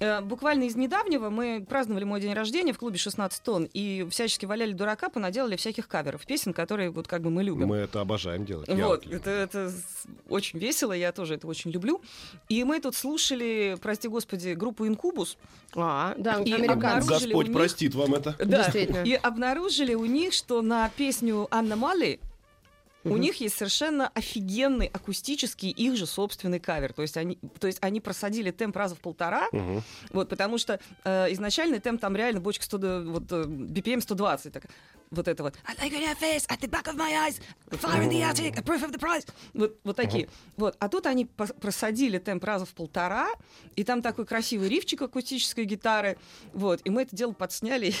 Э, 0.00 0.20
Буквально 0.22 0.64
из 0.64 0.76
недавнего 0.76 1.28
мы 1.30 1.64
праздновали 1.68 2.04
мой 2.04 2.20
день 2.20 2.32
рождения 2.32 2.72
в 2.72 2.78
клубе 2.78 2.96
16 2.96 3.42
тонн 3.42 3.68
и 3.74 4.06
всячески 4.10 4.46
валяли 4.46 4.72
дурака, 4.72 5.08
понаделали 5.10 5.56
всяких 5.56 5.88
каверов, 5.88 6.24
песен, 6.26 6.52
которые 6.54 6.90
вот 6.90 7.06
как 7.06 7.20
бы 7.22 7.30
мы 7.30 7.42
любим. 7.42 7.66
Мы 7.68 7.76
это 7.78 8.00
обожаем 8.00 8.46
делать. 8.46 8.68
Вот, 8.68 9.06
это, 9.06 9.28
это 9.30 9.72
очень 10.28 10.58
весело, 10.58 10.92
я 10.92 11.12
тоже 11.12 11.34
это 11.34 11.46
очень 11.46 11.70
люблю. 11.70 12.00
И 12.48 12.64
мы 12.64 12.80
тут 12.80 12.94
слушали, 12.96 13.76
прости 13.82 14.08
господи, 14.08 14.50
группу 14.54 14.86
Инкубус. 14.86 15.36
А, 15.76 16.14
да, 16.18 16.40
И 16.42 16.52
американцы. 16.52 16.86
обнаружили 16.86 17.08
Господь 17.28 17.48
них- 17.48 17.56
простит 17.56 17.94
вам 17.94 18.14
это. 18.14 18.34
Действительно. 18.44 19.02
И 19.04 19.14
обнаружили 19.14 19.94
у 19.94 20.04
них, 20.06 20.32
что 20.32 20.62
на 20.62 20.88
песню 20.96 21.46
Анна 21.50 21.76
Мали 21.80 22.20
у 23.04 23.16
них 23.16 23.40
есть 23.40 23.56
совершенно 23.56 24.08
офигенный 24.08 24.86
акустический 24.86 25.70
их 25.70 25.96
же 25.96 26.04
собственный 26.06 26.60
кавер. 26.60 26.92
То 26.92 27.00
есть 27.00 27.16
они, 27.16 27.38
то 27.58 27.66
есть 27.66 27.78
они 27.80 27.98
просадили 27.98 28.50
темп 28.50 28.76
раза 28.76 28.94
в 28.94 29.00
полтора, 29.00 29.48
вот, 30.12 30.28
потому 30.28 30.58
что 30.58 30.78
э, 31.04 31.32
изначальный 31.32 31.80
темп 31.80 32.00
там 32.00 32.14
реально 32.14 32.40
бочка 32.42 32.62
100, 32.64 32.78
д- 32.78 33.00
вот, 33.04 33.22
э, 33.32 33.44
BPM 33.44 34.02
120. 34.02 34.52
Так, 34.52 34.64
вот 35.10 35.28
это 35.28 35.42
вот. 35.42 35.54
I 35.64 35.74
like 35.76 35.92
your 35.92 36.14
face 36.20 36.46
at 36.48 36.60
the 36.60 36.68
back 36.68 36.84
of 36.92 36.96
my 36.96 37.10
eyes, 37.26 37.40
fire 37.70 38.02
in 38.02 38.10
the 38.10 38.20
attic, 38.20 38.58
a 38.58 38.62
proof 38.62 38.82
of 38.82 38.92
the 38.92 39.00
price. 39.00 39.26
Вот, 39.54 39.78
вот 39.82 39.96
такие. 39.96 40.28
Вот. 40.58 40.76
А 40.78 40.88
тут 40.90 41.06
они 41.06 41.24
просадили 41.24 42.18
темп 42.18 42.44
раза 42.44 42.66
в 42.66 42.74
полтора, 42.74 43.28
и 43.76 43.82
там 43.84 44.02
такой 44.02 44.26
красивый 44.26 44.68
рифчик 44.68 45.00
акустической 45.00 45.64
гитары. 45.64 46.18
Вот. 46.52 46.82
И 46.84 46.90
мы 46.90 47.02
это 47.02 47.16
дело 47.16 47.32
подсняли 47.32 47.86
и 47.88 47.92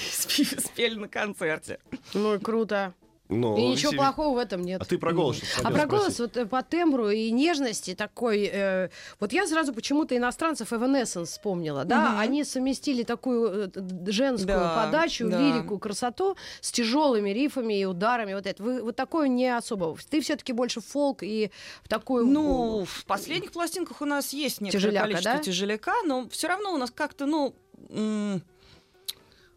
спели 0.44 0.96
на 0.96 1.08
концерте. 1.08 1.80
Ну, 2.12 2.34
и 2.34 2.38
круто. 2.38 2.92
Но 3.30 3.56
И 3.56 3.62
ничего 3.68 3.92
себе- 3.92 3.98
плохого 4.00 4.34
в 4.34 4.38
этом 4.38 4.62
нет. 4.62 4.82
А 4.82 4.84
ты 4.84 4.98
про 4.98 5.12
голос 5.12 5.36
что 5.42 5.66
А 5.66 5.70
про 5.70 5.86
голос 5.86 6.14
спросить? 6.14 6.18
вот 6.20 6.36
э, 6.36 6.46
по 6.46 6.62
тембру 6.62 7.08
и 7.10 7.30
нежности 7.30 7.94
такой... 7.94 8.50
э, 8.52 8.88
вот 9.20 9.32
я 9.32 9.46
сразу 9.46 9.72
почему-то 9.72 10.16
иностранцев 10.16 10.72
Evanescence 10.72 11.26
вспомнила, 11.26 11.84
да? 11.84 12.10
Мгм. 12.10 12.18
Они 12.18 12.44
совместили 12.44 13.04
такую 13.04 13.70
э, 13.74 14.10
женскую 14.10 14.46
Да, 14.58 14.84
подачу, 14.84 15.28
да. 15.30 15.38
лирику, 15.40 15.78
красоту 15.78 16.36
с 16.60 16.72
тяжелыми 16.72 17.30
рифами 17.30 17.80
и 17.80 17.84
ударами. 17.84 18.34
Вот 18.34 18.46
это. 18.46 18.62
Вы, 18.62 18.82
вот 18.82 18.96
такое 18.96 19.28
не 19.28 19.48
особо. 19.56 19.96
Ты 20.10 20.20
все-таки 20.20 20.52
больше 20.52 20.80
фолк 20.80 21.22
и 21.22 21.50
в 21.84 21.88
такую... 21.88 22.26
Ну, 22.26 22.84
в 22.84 23.04
последних 23.04 23.52
пластинках 23.52 24.00
у 24.02 24.04
нас 24.06 24.32
есть 24.32 24.60
некоторое 24.60 24.82
Тяжеляка, 24.82 25.06
количество 25.06 25.32
да? 25.34 25.38
тяжеляка, 25.38 25.94
но 26.04 26.28
все 26.30 26.48
равно 26.48 26.72
у 26.74 26.76
нас 26.76 26.90
как-то, 26.90 27.26
ну, 27.26 27.54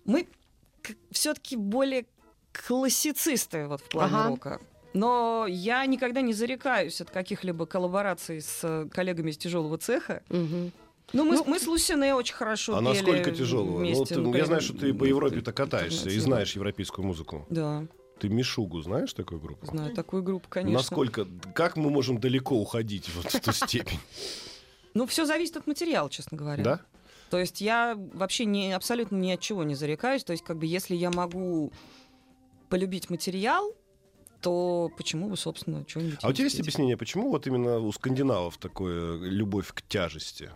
Мы 0.05 0.27
все-таки 1.11 1.55
более 1.55 2.05
классицисты 2.53 3.67
вот 3.67 3.81
в 3.81 3.89
плане 3.89 4.13
Ага. 4.15 4.29
рока. 4.29 4.61
Но 4.93 5.47
я 5.49 5.85
никогда 5.87 6.21
не 6.21 6.33
зарекаюсь 6.33 7.01
от 7.01 7.09
каких-либо 7.09 7.65
коллабораций 7.65 8.41
с 8.41 8.59
э, 8.63 8.87
коллегами 8.91 9.31
из 9.31 9.37
тяжелого 9.37 9.77
цеха. 9.77 10.21
Мгм. 10.29 10.71
Ну, 11.13 11.25
мы, 11.25 11.35
Ну, 11.35 11.43
мы 11.45 11.59
с 11.59 11.67
Лусине 11.67 12.15
очень 12.15 12.35
хорошо 12.35 12.75
А 12.75 12.79
пели 12.79 12.89
насколько 12.89 13.31
тяжелого? 13.31 13.71
Ну, 13.71 13.77
вместе, 13.77 14.05
ты- 14.05 14.13
я 14.21 14.25
например, 14.25 14.45
знаю, 14.45 14.61
что 14.61 14.77
ты 14.77 14.93
по 14.93 15.03
Европе-то 15.03 15.51
катаешься 15.51 16.09
и 16.09 16.17
знаешь 16.19 16.55
европейскую 16.55 17.05
музыку. 17.05 17.45
Да, 17.49 17.85
Ты 18.19 18.29
Мишугу 18.29 18.81
знаешь 18.81 19.11
такую 19.13 19.41
группу? 19.41 19.65
знаю 19.65 19.93
такую 19.93 20.23
группу, 20.23 20.47
конечно. 20.47 20.77
Насколько, 20.77 21.27
как 21.53 21.75
мы 21.75 21.89
можем 21.89 22.19
далеко 22.19 22.55
уходить 22.55 23.09
вот 23.15 23.25
в 23.25 23.35
эту 23.35 23.51
степень? 23.51 23.99
Ну, 24.95 25.07
все 25.07 25.25
зависит 25.25 25.57
от 25.57 25.65
материала, 25.65 26.07
честно 26.07 26.37
говоря. 26.37 26.63
Да? 26.63 26.81
То 27.31 27.39
есть 27.39 27.61
я 27.61 27.95
вообще 28.13 28.45
не, 28.45 28.73
абсолютно 28.73 29.15
ни 29.15 29.31
от 29.31 29.39
чего 29.39 29.63
не 29.63 29.73
зарекаюсь. 29.73 30.23
То 30.23 30.33
есть, 30.33 30.43
как 30.43 30.57
бы, 30.59 30.67
если 30.67 30.95
я 30.95 31.09
могу 31.09 31.73
полюбить 32.73 33.11
материал, 33.11 33.75
то 34.41 34.91
почему 34.97 35.29
бы, 35.29 35.37
собственно, 35.37 35.85
что-нибудь 35.87 36.17
А 36.23 36.29
у 36.29 36.33
тебя 36.33 36.45
есть 36.45 36.59
объяснение, 36.59 36.97
почему 36.97 37.29
вот 37.29 37.45
именно 37.45 37.77
у 37.77 37.91
скандинавов 37.91 38.57
такое 38.57 39.19
любовь 39.19 39.67
к 39.71 39.83
тяжести? 39.83 40.49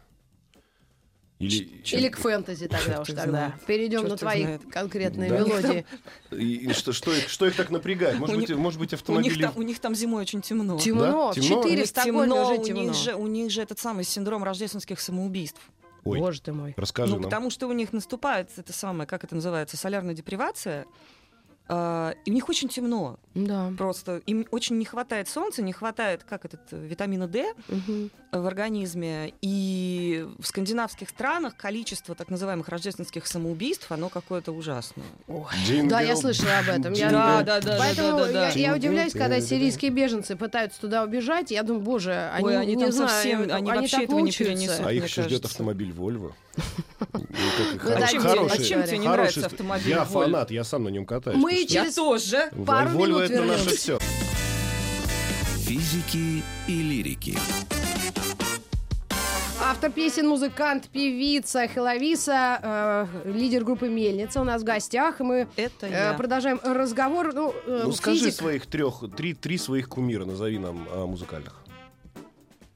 Или, 1.38 1.57
Или 1.91 2.09
к 2.09 2.17
фэнтези 2.17 2.67
тогда 2.67 3.01
уж 3.01 3.07
тогда. 3.09 3.25
знает. 3.25 3.53
Перейдем 3.67 4.00
Черт 4.00 4.09
на 4.13 4.17
твои 4.17 4.41
знает. 4.41 4.62
конкретные 4.71 5.29
Да. 5.29 5.38
мелодии. 5.38 5.86
и- 6.31 6.55
и 6.69 6.74
что, 6.74 6.91
что, 6.91 7.13
их, 7.13 7.29
что 7.29 7.45
их 7.45 7.55
так 7.55 7.69
напрягает? 7.69 8.17
Может 8.17 8.36
У 8.36 8.39
быть, 8.39 8.50
них- 8.50 8.57
может 8.57 8.79
быть 8.79 8.89
У 8.89 8.95
них, 8.95 9.00
автомобили... 9.01 9.41
там, 9.43 9.53
у 9.55 9.62
них 9.62 9.77
там 9.79 9.93
зимой 9.93 10.24
очень 10.24 10.41
темно. 10.41 10.79
Темно, 10.79 11.31
в 11.31 11.36
Темно? 11.36 11.59
У 11.59 11.63
4 11.63 11.75
в 11.75 11.79
них 11.81 11.86
Стокгольме 11.86 12.21
темно, 12.33 12.41
уже 12.50 12.59
у 12.59 12.63
темно. 12.65 12.81
них, 12.81 12.93
же, 12.95 13.13
у 13.13 13.27
них 13.27 13.51
же 13.51 13.62
этот 13.62 13.77
самый 13.77 14.03
синдром 14.03 14.43
рождественских 14.43 15.00
самоубийств. 15.00 15.62
Ой, 16.03 16.17
Боже 16.17 16.41
ты 16.41 16.51
мой. 16.53 16.74
расскажи 16.75 17.12
ну, 17.13 17.17
нам. 17.19 17.25
потому 17.25 17.51
что 17.51 17.67
у 17.67 17.74
них 17.74 17.93
наступает 17.93 18.50
это 18.57 18.74
самое, 18.74 19.05
как 19.05 19.24
это 19.24 19.36
называется, 19.36 19.77
солярная 19.77 20.15
депривация. 20.15 20.88
А, 21.69 22.13
и 22.25 22.31
у 22.31 22.33
них 22.33 22.47
очень 22.50 22.69
темно. 22.69 23.17
Да. 23.36 23.71
Просто 23.77 24.21
им 24.25 24.45
очень 24.51 24.77
не 24.77 24.86
хватает 24.86 25.27
солнца, 25.29 25.62
не 25.62 25.71
хватает, 25.74 26.24
как 26.24 26.45
этот, 26.45 26.62
витамина 26.71 27.27
D 27.27 27.53
Мгм. 27.67 28.09
в 28.31 28.45
организме. 28.47 29.33
И 29.41 30.25
в 30.39 30.47
скандинавских 30.47 31.09
странах 31.09 31.55
количество 31.55 32.15
так 32.15 32.29
называемых 32.29 32.67
рождественских 32.69 33.27
самоубийств, 33.27 33.91
оно 33.91 34.09
какое-то 34.09 34.51
ужасное. 34.53 35.05
Ой. 35.27 35.45
Джингл, 35.65 35.89
Да, 35.89 36.01
я 36.01 36.15
слышала 36.15 36.57
об 36.59 36.69
этом. 36.69 36.93
Я- 36.93 37.09
джингл. 37.09 37.45
да, 37.45 37.62
да, 37.62 37.75
Поэтому 37.77 38.17
да, 38.19 38.25
да, 38.25 38.31
да. 38.33 38.50
я, 38.50 38.69
я 38.69 38.75
удивляюсь, 38.75 39.13
когда 39.13 39.39
сирийские 39.39 39.91
беженцы 39.91 40.36
пытаются 40.36 40.81
туда 40.81 41.03
убежать. 41.03 41.51
Я 41.51 41.62
думаю, 41.63 41.83
боже, 41.83 42.29
они, 42.33 42.45
Ой, 42.47 42.57
они 42.59 42.75
не 42.75 42.83
там 42.86 42.91
знаю, 42.91 43.09
совсем- 43.09 43.51
они 43.51 43.71
вообще 43.71 43.97
так 43.97 44.03
этого 44.05 44.19
не 44.19 44.31
перенесут. 44.31 44.86
А 44.86 44.91
их 44.93 45.03
еще 45.05 45.24
ждет 45.24 45.45
автомобиль 45.45 45.91
Volvo. 45.91 46.31
Ну, 47.00 47.89
да, 48.00 48.05
А 48.05 48.07
чем, 48.57 48.83
тебе, 48.83 48.97
не 48.97 49.07
нравится 49.07 49.45
автомобиль 49.45 49.89
Я 49.89 50.05
фанат, 50.05 50.50
я 50.51 50.63
сам 50.63 50.83
на 50.86 50.89
нем 50.89 51.05
катаюсь. 51.05 51.38
Мы 51.38 51.56
что? 51.65 51.73
через- 51.73 51.95
тоже. 51.95 52.51
пару 52.65 52.89
минут 52.91 53.21
это 53.23 53.43
наше 53.43 53.63
вернемся. 53.65 53.75
все. 53.77 53.99
Физики 55.65 56.43
и 56.67 56.81
лирики. 56.81 57.37
Автор 59.59 59.91
песен, 59.91 60.27
музыкант, 60.29 60.87
певица 60.93 61.67
Хеловиса, 61.67 62.59
э, 63.25 63.31
лидер 63.33 63.63
группы 63.65 63.89
Мельница 63.89 64.39
у 64.39 64.43
нас 64.45 64.61
в 64.61 64.65
гостях. 64.65 65.19
И 65.19 65.23
мы 65.23 65.47
Это 65.57 65.87
э, 65.87 66.15
продолжаем 66.15 66.59
разговор. 66.63 67.33
Ну, 67.33 67.53
э, 67.65 67.81
Ну 67.85 67.91
скажи 67.91 68.19
физик. 68.19 68.33
своих 68.35 68.65
трех, 68.67 69.03
три, 69.17 69.33
три 69.33 69.57
своих 69.57 69.89
кумира 69.89 70.23
назови 70.25 70.57
нам 70.59 70.87
а, 70.89 71.05
музыкальных. 71.05 71.63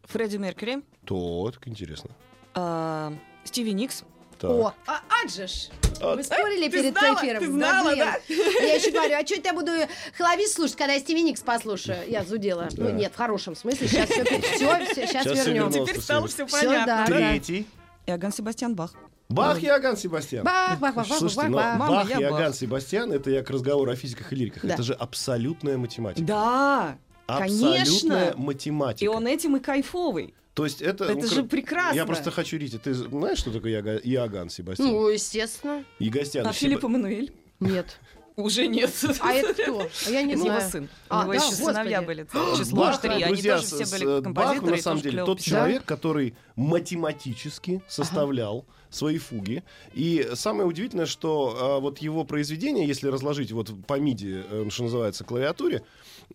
Фредди 0.04 0.36
Меркьюри, 0.38 0.82
То, 1.06 1.50
так 1.54 1.66
интересно. 1.70 2.10
а, 2.56 3.14
Стиви 3.46 3.72
Никс. 3.74 4.04
Так. 4.42 4.50
О, 4.50 4.74
а, 4.88 5.02
аджиш. 5.24 5.70
А, 6.02 6.16
Мы 6.16 6.24
спорили 6.24 6.68
ты 6.68 6.72
перед 6.82 6.98
знала? 6.98 7.16
эфиром. 7.16 7.44
Ты 7.44 7.52
знала, 7.52 7.90
блин. 7.92 8.00
да? 8.00 8.18
Я 8.66 8.74
еще 8.76 8.90
говорю, 8.92 9.16
а 9.16 9.24
что 9.26 9.36
я 9.36 9.54
буду 9.54 9.72
Хеловис 10.18 10.54
слушать, 10.54 10.76
когда 10.78 10.94
я 10.94 11.00
Стиви 11.00 11.22
Никс 11.22 11.42
послушаю? 11.42 12.00
Я 12.10 12.24
зудела. 12.24 12.68
Ну 12.76 12.86
Да. 12.86 12.92
нет, 12.92 13.14
в 13.14 13.18
хорошем 13.18 13.56
смысле. 13.56 13.88
Сейчас 13.88 14.10
все, 14.10 14.26
сейчас, 14.26 15.12
Щас 15.12 15.26
всё 15.26 15.34
вернем. 15.46 15.70
вернем. 15.70 15.86
Теперь 15.86 16.02
стало 16.02 16.28
Всё, 16.28 16.48
все 16.48 16.62
да. 16.62 17.06
понятно. 17.06 17.06
Третий. 17.06 17.68
Иоганн 18.08 18.32
Себастьян 18.34 18.74
Бах. 18.74 18.94
Бах 19.30 19.64
Иоганн 19.64 19.96
Себастьян. 19.96 20.44
Бах, 20.44 20.80
бах, 20.80 20.96
бах, 20.96 21.08
бах, 21.08 21.18
Слушайте, 21.20 21.36
бах, 21.42 21.50
но 21.50 21.58
бах. 21.58 21.78
Мама, 21.78 21.96
Бах 21.98 22.10
я 22.10 22.18
и 22.18 22.22
Иоганн 22.24 22.46
Бах. 22.48 22.56
Себастьян, 22.56 23.12
это 23.14 23.30
я 23.30 23.44
к 23.44 23.50
разговору 23.52 23.92
о 23.92 23.96
физиках 23.96 24.34
и 24.34 24.36
лириках. 24.36 24.66
Да. 24.66 24.74
Это 24.74 24.82
же 24.84 24.94
абсолютная 24.94 25.78
математика. 25.78 26.26
Да, 26.26 26.98
Абсолютная 27.28 27.72
конечно. 27.86 28.34
математика. 28.38 29.06
И 29.06 29.08
он 29.08 29.28
этим 29.28 29.56
и 29.56 29.60
кайфовый. 29.60 30.34
То 30.54 30.66
есть 30.66 30.82
это... 30.82 31.06
Это 31.06 31.16
ну, 31.16 31.28
же 31.28 31.36
кр- 31.42 31.48
прекрасно. 31.48 31.96
Я 31.96 32.06
просто 32.06 32.30
хочу, 32.32 32.58
Рити, 32.58 32.78
ты 32.78 32.94
знаешь, 32.94 33.38
что 33.38 33.52
такое 33.52 33.72
Иоганн, 34.00 34.50
Себастьян? 34.50 34.88
Ну, 34.90 35.08
естественно. 35.08 35.86
и 36.00 36.10
Гостян. 36.10 36.46
А 36.46 36.52
Филипп 36.52 36.84
Эммануэль? 36.84 37.32
Нет. 37.60 38.00
Уже 38.36 38.68
нет. 38.68 38.92
А 39.20 39.34
это 39.34 39.54
кто? 39.54 39.82
А 40.08 40.10
Я 40.10 40.22
не 40.24 40.34
Это 40.34 40.40
его 40.40 40.46
знаю. 40.46 40.72
сын. 40.72 40.90
А, 41.10 41.20
У 41.20 41.24
него 41.24 41.34
да, 41.34 41.38
еще 41.40 41.50
господи. 41.50 41.76
сыновья 41.76 42.02
были. 42.02 42.28
Число 42.58 42.80
Бах, 42.80 43.02
три. 43.02 43.12
Они 43.12 43.26
друзья, 43.26 43.56
тоже 43.58 43.68
все 43.68 43.98
были 43.98 44.24
композиторы. 44.24 44.62
Бах, 44.62 44.72
на 44.72 44.78
самом 44.78 44.98
тоже 44.98 45.04
деле, 45.04 45.12
клёво 45.14 45.26
тот 45.26 45.40
человек, 45.42 45.86
который 45.86 46.36
математически 46.56 47.82
составлял 47.88 48.66
свои 48.90 49.18
фуги. 49.18 49.64
И 49.94 50.30
самое 50.34 50.68
удивительное, 50.68 51.06
что 51.06 51.58
а, 51.58 51.80
вот 51.80 52.00
его 52.00 52.26
произведение, 52.26 52.86
если 52.86 53.08
разложить 53.08 53.52
вот 53.54 53.72
по 53.88 53.98
MIDI, 53.98 54.46
э, 54.50 54.70
что 54.70 54.84
называется, 54.84 55.24
клавиатуре, 55.24 55.84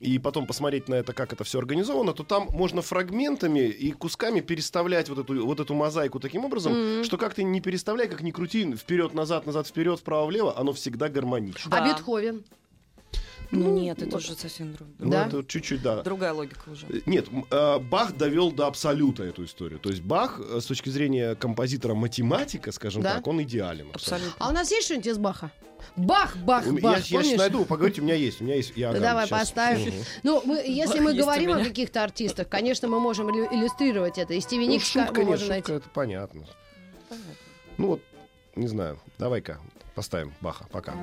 и 0.00 0.18
потом 0.18 0.46
посмотреть 0.46 0.88
на 0.88 0.94
это, 0.94 1.12
как 1.12 1.32
это 1.34 1.44
все 1.44 1.58
организовано, 1.58 2.12
то 2.14 2.22
там 2.22 2.48
можно 2.50 2.80
фрагментами 2.82 3.60
и 3.60 3.92
кусками 3.92 4.40
переставлять 4.40 5.08
вот 5.10 5.18
эту, 5.18 5.44
вот 5.46 5.60
эту 5.60 5.74
мозаику 5.74 6.18
таким 6.18 6.44
образом, 6.46 7.04
что 7.04 7.18
как 7.18 7.34
ты 7.34 7.44
не 7.44 7.60
переставляй, 7.60 8.08
как 8.08 8.22
ни 8.22 8.30
крути, 8.30 8.74
вперед-назад, 8.74 9.44
назад, 9.46 9.66
вперед, 9.66 10.00
вправо-влево, 10.00 10.58
оно 10.58 10.72
всегда 10.72 11.08
гармонично. 11.08 11.70
А 11.74 11.80
Да. 11.80 11.85
Бетховен? 11.94 12.44
Ну 13.52 13.70
нет, 13.72 13.98
это 14.02 14.10
вот. 14.10 14.22
уже 14.24 14.34
совсем 14.34 14.72
друг- 14.74 14.88
Ну, 14.98 15.08
Да? 15.10 15.26
это 15.28 15.44
чуть-чуть, 15.44 15.80
да. 15.80 16.02
другая 16.02 16.32
логика 16.32 16.68
уже. 16.68 16.84
Э, 16.88 17.00
Нет, 17.06 17.26
э, 17.50 17.78
Бах 17.78 18.16
довел 18.16 18.50
до 18.50 18.66
абсолюта 18.66 19.22
эту 19.22 19.44
историю. 19.44 19.78
То 19.78 19.90
есть 19.90 20.02
Бах, 20.02 20.40
э, 20.40 20.60
с 20.60 20.64
точки 20.66 20.88
зрения 20.88 21.36
композитора-математика, 21.36 22.72
скажем 22.72 23.02
Да? 23.02 23.14
так, 23.14 23.26
он 23.28 23.40
идеален. 23.42 23.86
Абсолютно. 23.94 24.32
А 24.40 24.48
у 24.48 24.52
нас 24.52 24.70
есть 24.72 24.86
что-нибудь 24.86 25.06
из 25.06 25.18
Баха? 25.18 25.52
Бах, 25.94 26.36
бах, 26.38 26.66
бах. 26.66 27.08
Я, 27.08 27.18
я 27.18 27.22
сейчас 27.22 27.38
найду, 27.38 27.64
поговорите, 27.64 28.00
у 28.00 28.04
меня 28.04 28.14
есть, 28.16 28.40
у 28.40 28.44
меня 28.44 28.56
есть. 28.56 28.72
Ну, 28.76 28.92
давай 28.98 29.28
Щас. 29.28 29.38
поставим. 29.38 29.86
Мгм. 29.86 30.04
Ну, 30.24 30.42
мы, 30.44 30.56
если 30.66 30.94
Бах 30.98 31.04
мы 31.04 31.14
говорим 31.14 31.52
о 31.52 31.62
каких-то 31.62 32.02
артистах, 32.02 32.48
конечно, 32.48 32.88
мы 32.88 32.98
можем 32.98 33.28
иллю- 33.30 33.48
иллюстрировать 33.54 34.18
это. 34.18 34.34
И 34.34 34.40
Стиви 34.40 34.66
Ну, 34.66 34.80
шутка, 34.80 35.12
мы 35.12 35.18
нет, 35.20 35.26
можем 35.28 35.38
шутка, 35.46 35.52
найти. 35.52 35.72
это 35.72 35.88
понятно. 35.90 36.44
Понятно. 37.08 37.32
Ну 37.78 37.86
вот, 37.86 38.00
не 38.56 38.66
знаю, 38.66 38.98
давай-ка 39.18 39.60
поставим 39.94 40.34
Баха, 40.40 40.66
пока. 40.72 40.94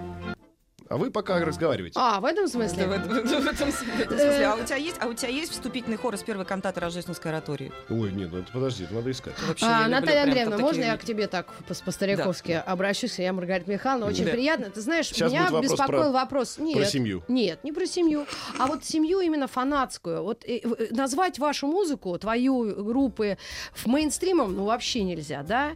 А 0.93 0.97
вы 0.97 1.09
пока 1.09 1.39
разговаривайте. 1.39 1.99
А, 1.99 2.19
в 2.19 2.25
этом 2.25 2.43
Да, 2.45 2.49
в 2.49 2.51
смысле? 2.51 2.85
в 2.87 2.91
этом 2.91 3.09
в 3.41 3.47
этом 3.47 3.71
смысле. 3.71 4.45
А 4.45 4.53
у 4.55 4.63
тебя 4.63 4.75
есть, 4.75 4.97
а 4.99 5.07
у 5.07 5.13
тебя 5.15 5.29
есть 5.29 5.51
вступительный 5.51 5.97
хор 5.97 6.13
из 6.13 6.21
первой 6.21 6.45
кантаты 6.45 6.79
Рождественской 6.81 7.31
оратории? 7.31 7.71
Ой, 7.89 8.11
нет, 8.11 8.29
ну 8.31 8.37
это 8.37 8.51
подожди, 8.51 8.83
это 8.83 8.93
надо 8.93 9.09
искать. 9.09 9.33
Вообще, 9.47 9.65
А, 9.65 9.87
Наталья 9.87 10.21
Андреевна, 10.23 10.59
можно 10.59 10.83
я 10.83 10.95
к 10.97 11.03
тебе 11.03 11.25
так 11.25 11.47
по- 11.67 11.73
по-стариковски 11.73 12.61
обращусь? 12.63 13.17
Я 13.17 13.33
Маргарита 13.33 13.71
Михайловна, 13.71 14.05
очень 14.05 14.25
Да. 14.25 14.31
приятно. 14.33 14.69
Ты 14.69 14.81
знаешь, 14.81 15.07
Сейчас 15.07 15.31
меня 15.31 15.45
вопрос 15.45 15.63
беспокоил 15.63 16.01
про- 16.03 16.11
вопрос. 16.11 16.59
Нет, 16.59 16.77
Про 16.77 16.85
семью. 16.85 17.23
Нет, 17.27 17.63
не 17.63 17.71
про 17.71 17.87
семью, 17.87 18.27
а 18.59 18.67
вот 18.67 18.85
семью 18.85 19.19
именно 19.21 19.47
фанатскую. 19.47 20.21
Вот 20.21 20.43
э, 20.45 20.59
э, 20.59 20.87
назвать 20.91 21.39
вашу 21.39 21.65
музыку, 21.65 22.15
твою 22.19 22.83
группы 22.83 23.39
в 23.73 23.87
мейнстримом, 23.87 24.53
ну 24.55 24.65
вообще 24.65 25.01
нельзя, 25.01 25.41
да? 25.41 25.71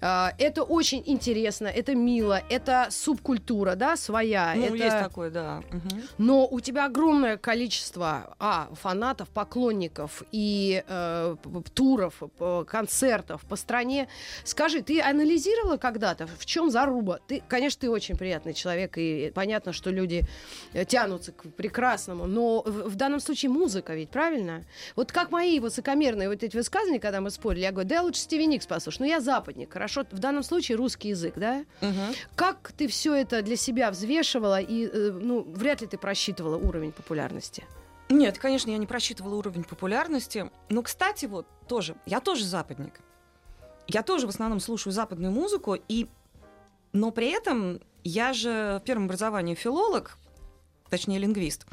А, 0.00 0.32
это 0.38 0.62
очень 0.62 1.02
интересно, 1.04 1.66
это 1.66 1.94
мило, 1.94 2.40
это 2.48 2.86
субкультура, 2.90 3.74
да, 3.74 3.96
своя. 3.96 4.54
Ну, 4.70 4.76
это... 4.76 4.84
есть 4.84 4.98
такое, 4.98 5.30
да. 5.30 5.62
Мгм. 5.70 6.02
Но 6.18 6.46
у 6.46 6.60
тебя 6.60 6.86
огромное 6.86 7.36
количество 7.36 8.34
а, 8.38 8.68
фанатов, 8.74 9.28
поклонников 9.28 10.22
и 10.32 10.84
э, 10.86 11.36
туров, 11.74 12.22
концертов 12.66 13.42
по 13.42 13.56
стране. 13.56 14.08
Скажи, 14.44 14.82
ты 14.82 15.00
анализировала 15.00 15.76
когда-то, 15.76 16.26
в 16.26 16.46
чем 16.46 16.70
заруба? 16.70 17.20
Ты, 17.26 17.42
конечно, 17.48 17.80
ты 17.80 17.90
очень 17.90 18.16
приятный 18.16 18.54
человек, 18.54 18.94
и 18.96 19.32
понятно, 19.34 19.72
что 19.72 19.90
люди 19.90 20.24
э, 20.72 20.84
тянутся 20.84 21.32
к 21.32 21.42
прекрасному, 21.54 22.26
но 22.26 22.62
в, 22.62 22.90
в 22.90 22.94
данном 22.96 23.20
случае 23.20 23.50
музыка 23.50 23.94
ведь, 23.94 24.10
правильно? 24.10 24.64
Вот 24.96 25.12
как 25.12 25.30
мои 25.30 25.60
высокомерные 25.60 26.28
вот 26.28 26.42
эти 26.42 26.56
высказывания, 26.56 27.00
когда 27.00 27.20
мы 27.20 27.30
спорили, 27.30 27.62
я 27.62 27.72
говорю, 27.72 27.88
да 27.88 27.94
я 27.96 28.02
лучше 28.02 28.20
Стиви 28.20 28.46
Никс 28.46 28.66
послушаю. 28.66 29.02
Ну, 29.02 29.08
я 29.08 29.20
западник, 29.20 29.72
хорошо, 29.72 30.04
в 30.10 30.18
данном 30.18 30.42
случае 30.42 30.76
русский 30.76 31.08
язык, 31.08 31.34
да? 31.36 31.64
Мгм. 31.80 32.14
Как 32.36 32.72
ты 32.76 32.88
все 32.88 33.14
это 33.14 33.42
для 33.42 33.56
себя 33.56 33.90
взвешивала 33.90 34.51
и, 34.60 34.86
э, 34.86 35.10
ну, 35.12 35.42
вряд 35.42 35.80
ли 35.80 35.86
ты 35.86 35.98
просчитывала 35.98 36.56
уровень 36.56 36.92
популярности? 36.92 37.64
Нет, 38.08 38.38
конечно, 38.38 38.70
я 38.70 38.78
не 38.78 38.86
просчитывала 38.86 39.36
уровень 39.36 39.64
популярности. 39.64 40.50
Но, 40.68 40.82
кстати, 40.82 41.26
вот 41.26 41.46
тоже, 41.66 41.94
я 42.06 42.20
тоже 42.20 42.44
западник. 42.44 43.00
Я 43.88 44.02
тоже 44.02 44.26
в 44.26 44.30
основном 44.30 44.60
слушаю 44.60 44.92
западную 44.92 45.32
музыку, 45.32 45.76
и... 45.88 46.08
но 46.92 47.10
при 47.10 47.30
этом 47.30 47.80
я 48.04 48.32
же 48.32 48.80
в 48.80 48.84
первом 48.84 49.04
образовании 49.04 49.54
филолог, 49.54 50.18
точнее 50.90 51.18
лингвист. 51.18 51.66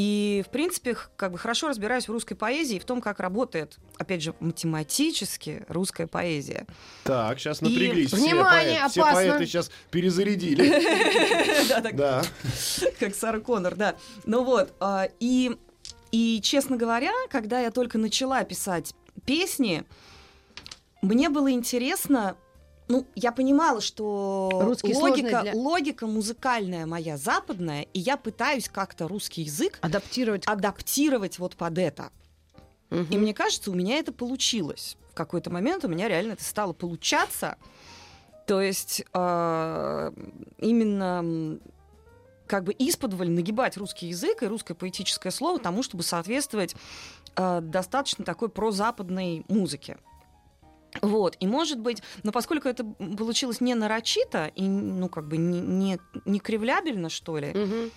И, 0.00 0.44
в 0.46 0.50
принципе, 0.52 0.96
как 1.16 1.32
бы 1.32 1.38
хорошо 1.38 1.66
разбираюсь 1.66 2.06
в 2.06 2.12
русской 2.12 2.36
поэзии 2.36 2.76
и 2.76 2.78
в 2.78 2.84
том, 2.84 3.00
как 3.00 3.18
работает, 3.18 3.78
опять 3.98 4.22
же, 4.22 4.32
математически 4.38 5.64
русская 5.66 6.06
поэзия. 6.06 6.68
Так, 7.02 7.40
сейчас 7.40 7.60
напряглись. 7.62 8.12
все 8.12 8.16
Внимание, 8.16 8.78
поэты- 8.82 8.90
все 8.90 9.00
опасно. 9.02 9.14
поэты 9.32 9.46
сейчас 9.46 9.70
перезарядили. 9.90 10.72
Да. 11.94 12.22
как 13.00 13.12
Сара 13.16 13.40
Коннор, 13.40 13.74
да. 13.74 13.96
Ну 14.24 14.44
вот, 14.44 14.72
а, 14.78 15.08
и, 15.18 15.56
и, 16.12 16.40
честно 16.42 16.76
говоря, 16.76 17.10
когда 17.28 17.58
я 17.60 17.72
только 17.72 17.98
начала 17.98 18.44
писать 18.44 18.94
песни, 19.26 19.82
мне 21.02 21.28
было 21.28 21.50
интересно, 21.50 22.36
ну, 22.88 23.06
я 23.14 23.32
понимала, 23.32 23.80
что 23.80 24.50
Русский 24.52 24.94
логика, 24.94 25.42
для- 25.42 25.54
логика 25.54 26.06
музыкальная 26.06 26.86
моя 26.86 27.16
западная, 27.16 27.82
и 27.92 28.00
я 28.00 28.16
пытаюсь 28.16 28.68
как-то 28.68 29.06
русский 29.08 29.42
язык 29.42 29.78
Адаптировать. 29.82 30.46
адаптировать 30.46 31.38
вот 31.38 31.54
под 31.56 31.78
это. 31.78 32.10
Мгм. 32.90 33.06
И 33.10 33.18
мне 33.18 33.34
кажется, 33.34 33.70
у 33.70 33.74
меня 33.74 33.98
это 33.98 34.12
получилось. 34.12 34.96
В 35.10 35.14
какой-то 35.14 35.50
момент 35.50 35.84
у 35.84 35.88
меня 35.88 36.08
реально 36.08 36.32
это 36.32 36.44
стало 36.44 36.72
получаться. 36.72 37.56
То 38.46 38.62
есть 38.62 39.04
э, 39.12 40.12
именно 40.56 41.58
как 42.46 42.64
бы 42.64 42.74
исподволь 42.78 43.28
нагибать 43.28 43.76
русский 43.76 44.06
язык 44.06 44.42
и 44.42 44.46
русское 44.46 44.72
поэтическое 44.74 45.30
слово 45.30 45.58
тому, 45.58 45.82
чтобы 45.82 46.02
соответствовать 46.02 46.74
э, 47.36 47.60
достаточно 47.60 48.24
такой 48.24 48.48
прозападной 48.48 49.44
музыке. 49.48 49.98
Вот, 51.02 51.36
и 51.40 51.46
может 51.46 51.78
быть, 51.78 52.02
но 52.22 52.32
поскольку 52.32 52.68
это 52.68 52.84
получилось 52.84 53.60
не 53.60 53.74
нарочито 53.74 54.50
и, 54.56 54.62
ну, 54.66 55.08
как 55.08 55.28
бы 55.28 55.36
не, 55.36 55.60
не, 55.60 55.98
не 56.24 56.40
кривлябельно, 56.40 57.08
что 57.10 57.36
ли, 57.38 57.52
Мгм. 57.52 57.90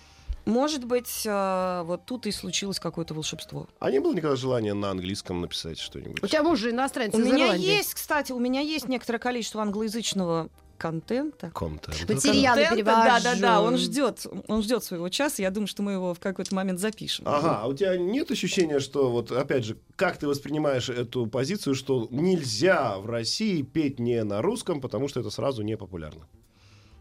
может 0.44 0.84
быть, 0.84 1.22
э, 1.24 1.82
вот 1.84 2.04
тут 2.04 2.26
и 2.26 2.32
случилось 2.32 2.78
какое-то 2.78 3.14
волшебство. 3.14 3.66
А 3.80 3.90
не 3.90 3.98
было 4.00 4.12
никогда 4.12 4.36
желания 4.36 4.74
на 4.74 4.90
английском 4.90 5.40
написать 5.40 5.78
что-нибудь? 5.78 6.22
У 6.22 6.26
тебя 6.26 6.42
муж 6.42 6.58
же 6.58 6.70
иностранец 6.70 7.14
У 7.14 7.20
из 7.20 7.26
меня 7.26 7.46
Ирландии. 7.46 7.64
есть, 7.66 7.94
кстати, 7.94 8.32
у 8.32 8.38
меня 8.38 8.60
есть 8.60 8.88
некоторое 8.88 9.18
количество 9.18 9.62
англоязычного 9.62 10.48
контента. 10.82 11.50
Контент. 11.54 12.08
Материалы 12.08 12.64
Контента, 12.64 12.74
перевожу. 12.74 13.04
Да, 13.04 13.20
да, 13.20 13.34
да, 13.40 13.62
он 13.62 13.76
ждет, 13.76 14.26
он 14.48 14.62
ждет 14.64 14.82
своего 14.82 15.08
часа. 15.08 15.40
Я 15.40 15.52
думаю, 15.52 15.68
что 15.68 15.82
мы 15.84 15.92
его 15.92 16.12
в 16.12 16.18
какой-то 16.18 16.52
момент 16.56 16.80
запишем. 16.80 17.24
Ага, 17.28 17.60
а 17.62 17.68
у 17.68 17.72
тебя 17.72 17.96
нет 17.96 18.32
ощущения, 18.32 18.80
что 18.80 19.08
вот 19.08 19.30
опять 19.30 19.64
же, 19.64 19.76
как 19.94 20.16
ты 20.16 20.26
воспринимаешь 20.26 20.88
эту 20.88 21.26
позицию, 21.28 21.76
что 21.76 22.08
нельзя 22.10 22.98
в 22.98 23.06
России 23.06 23.62
петь 23.62 24.00
не 24.00 24.24
на 24.24 24.42
русском, 24.42 24.80
потому 24.80 25.06
что 25.06 25.20
это 25.20 25.30
сразу 25.30 25.62
не 25.62 25.76
популярно? 25.76 26.26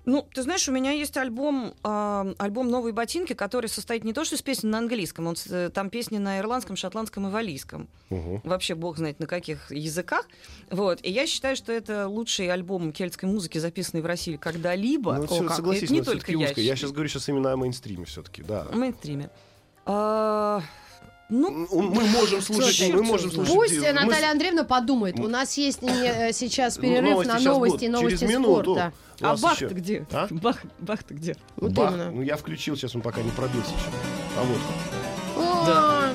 Ну, 0.05 0.27
ты 0.33 0.41
знаешь, 0.41 0.67
у 0.67 0.71
меня 0.71 0.91
есть 0.91 1.15
альбом, 1.17 1.73
а, 1.83 2.33
альбом 2.37 2.69
«Новые 2.69 2.93
ботинки», 2.93 3.33
который 3.33 3.67
состоит 3.67 4.03
не 4.03 4.13
то, 4.13 4.25
что 4.25 4.35
из 4.35 4.41
песен 4.41 4.69
на 4.69 4.79
английском, 4.79 5.27
он, 5.27 5.35
э, 5.49 5.69
там 5.73 5.89
песни 5.89 6.17
на 6.17 6.39
ирландском, 6.39 6.75
шотландском 6.75 7.27
и 7.27 7.31
валийском. 7.31 7.87
Угу. 8.09 8.41
Вообще, 8.43 8.75
бог 8.75 8.97
знает 8.97 9.19
на 9.19 9.27
каких 9.27 9.71
языках. 9.71 10.27
Вот. 10.69 10.99
И 11.03 11.11
я 11.11 11.27
считаю, 11.27 11.55
что 11.55 11.71
это 11.71 12.07
лучший 12.07 12.49
альбом 12.49 12.91
кельтской 12.91 13.29
музыки, 13.29 13.57
записанный 13.59 14.01
в 14.01 14.05
России 14.05 14.37
когда-либо. 14.37 15.13
Ну, 15.13 15.23
О, 15.23 15.43
как. 15.47 15.55
согласись, 15.55 15.83
это 15.83 15.93
не 15.93 16.01
только 16.01 16.31
я. 16.31 16.47
узко. 16.47 16.61
Я 16.61 16.75
сейчас 16.75 16.91
говорю 16.91 17.09
сейчас 17.09 17.29
именно 17.29 17.51
о 17.53 17.57
мейнстриме 17.57 18.05
все-таки, 18.05 18.41
да. 18.41 18.67
Мейнстриме. 18.73 19.29
А, 19.85 20.61
ну, 21.31 21.67
Мы 21.71 22.03
можем 22.05 22.41
слушать, 22.41 22.75
Слушай, 22.75 22.91
мы 22.93 23.03
можем 23.03 23.31
слушать. 23.31 23.53
Пусть 23.53 23.79
мы- 23.79 23.93
Наталья 23.93 24.31
Андреевна 24.31 24.63
подумает. 24.63 25.19
У 25.19 25.27
нас 25.27 25.57
есть 25.57 25.81
не, 25.81 25.89
э, 25.89 26.33
сейчас 26.33 26.75
Ну, 26.75 26.81
перерыв 26.83 27.11
новости 27.11 27.31
на 27.31 27.39
новости, 27.39 27.85
новости 27.85 28.19
Через 28.19 28.29
минуту. 28.33 28.73
спорта. 28.73 28.93
А 29.21 29.35
бах-то 29.37 29.65
ещё- 29.65 29.75
где? 29.75 30.05
А? 30.11 30.27
Бах, 30.29 30.57
бах-то 30.79 31.13
где? 31.13 31.35
Вот 31.55 31.71
Бах. 31.71 31.91
именно. 31.91 32.11
Ну, 32.11 32.21
я 32.21 32.35
включил, 32.37 32.75
сейчас 32.75 32.95
он 32.95 33.01
пока 33.01 33.21
не 33.21 33.31
пробился 33.31 33.69
еще. 33.69 33.89
А 34.37 34.43
вот. 34.43 34.59
О, 35.37 36.13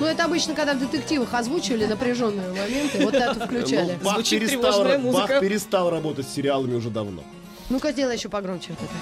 Ну, 0.00 0.06
это 0.06 0.24
обычно, 0.24 0.54
когда 0.54 0.72
в 0.74 0.80
детективах 0.80 1.32
озвучивали 1.34 1.84
напряженные 1.86 2.48
моменты, 2.48 3.04
вот 3.04 3.14
это 3.14 3.34
включали. 3.46 3.96
Ну, 4.00 4.04
Бах 4.04 4.14
Звучит 4.14 4.40
перестал. 4.40 4.84
Бах 5.12 5.40
перестал 5.40 5.90
работать 5.90 6.26
с 6.26 6.32
сериалами 6.34 6.74
уже 6.74 6.90
давно. 6.90 7.22
Ну-ка, 7.70 7.92
сделай 7.92 8.16
еще 8.16 8.28
погромче 8.28 8.70
вот 8.70 8.78
это. 8.80 8.92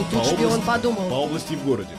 И 0.00 0.02
По 0.04 0.10
тут 0.20 0.26
шпион 0.26 0.44
области- 0.46 0.60
По 0.66 0.72
подумал. 0.72 1.12
области 1.12 1.52
и 1.52 1.56
в 1.56 1.64
городе. 1.64 1.90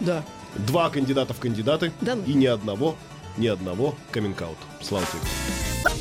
Да. 0.00 0.22
Два 0.56 0.90
кандидата 0.90 1.32
в 1.34 1.38
кандидаты 1.38 1.92
Да 2.00 2.14
ну. 2.14 2.24
и 2.24 2.34
ни 2.34 2.46
одного, 2.46 2.96
ни 3.36 3.46
одного 3.46 3.94
каминг-аут. 4.10 4.58
Слава 4.80 5.06
тебе. 5.06 5.92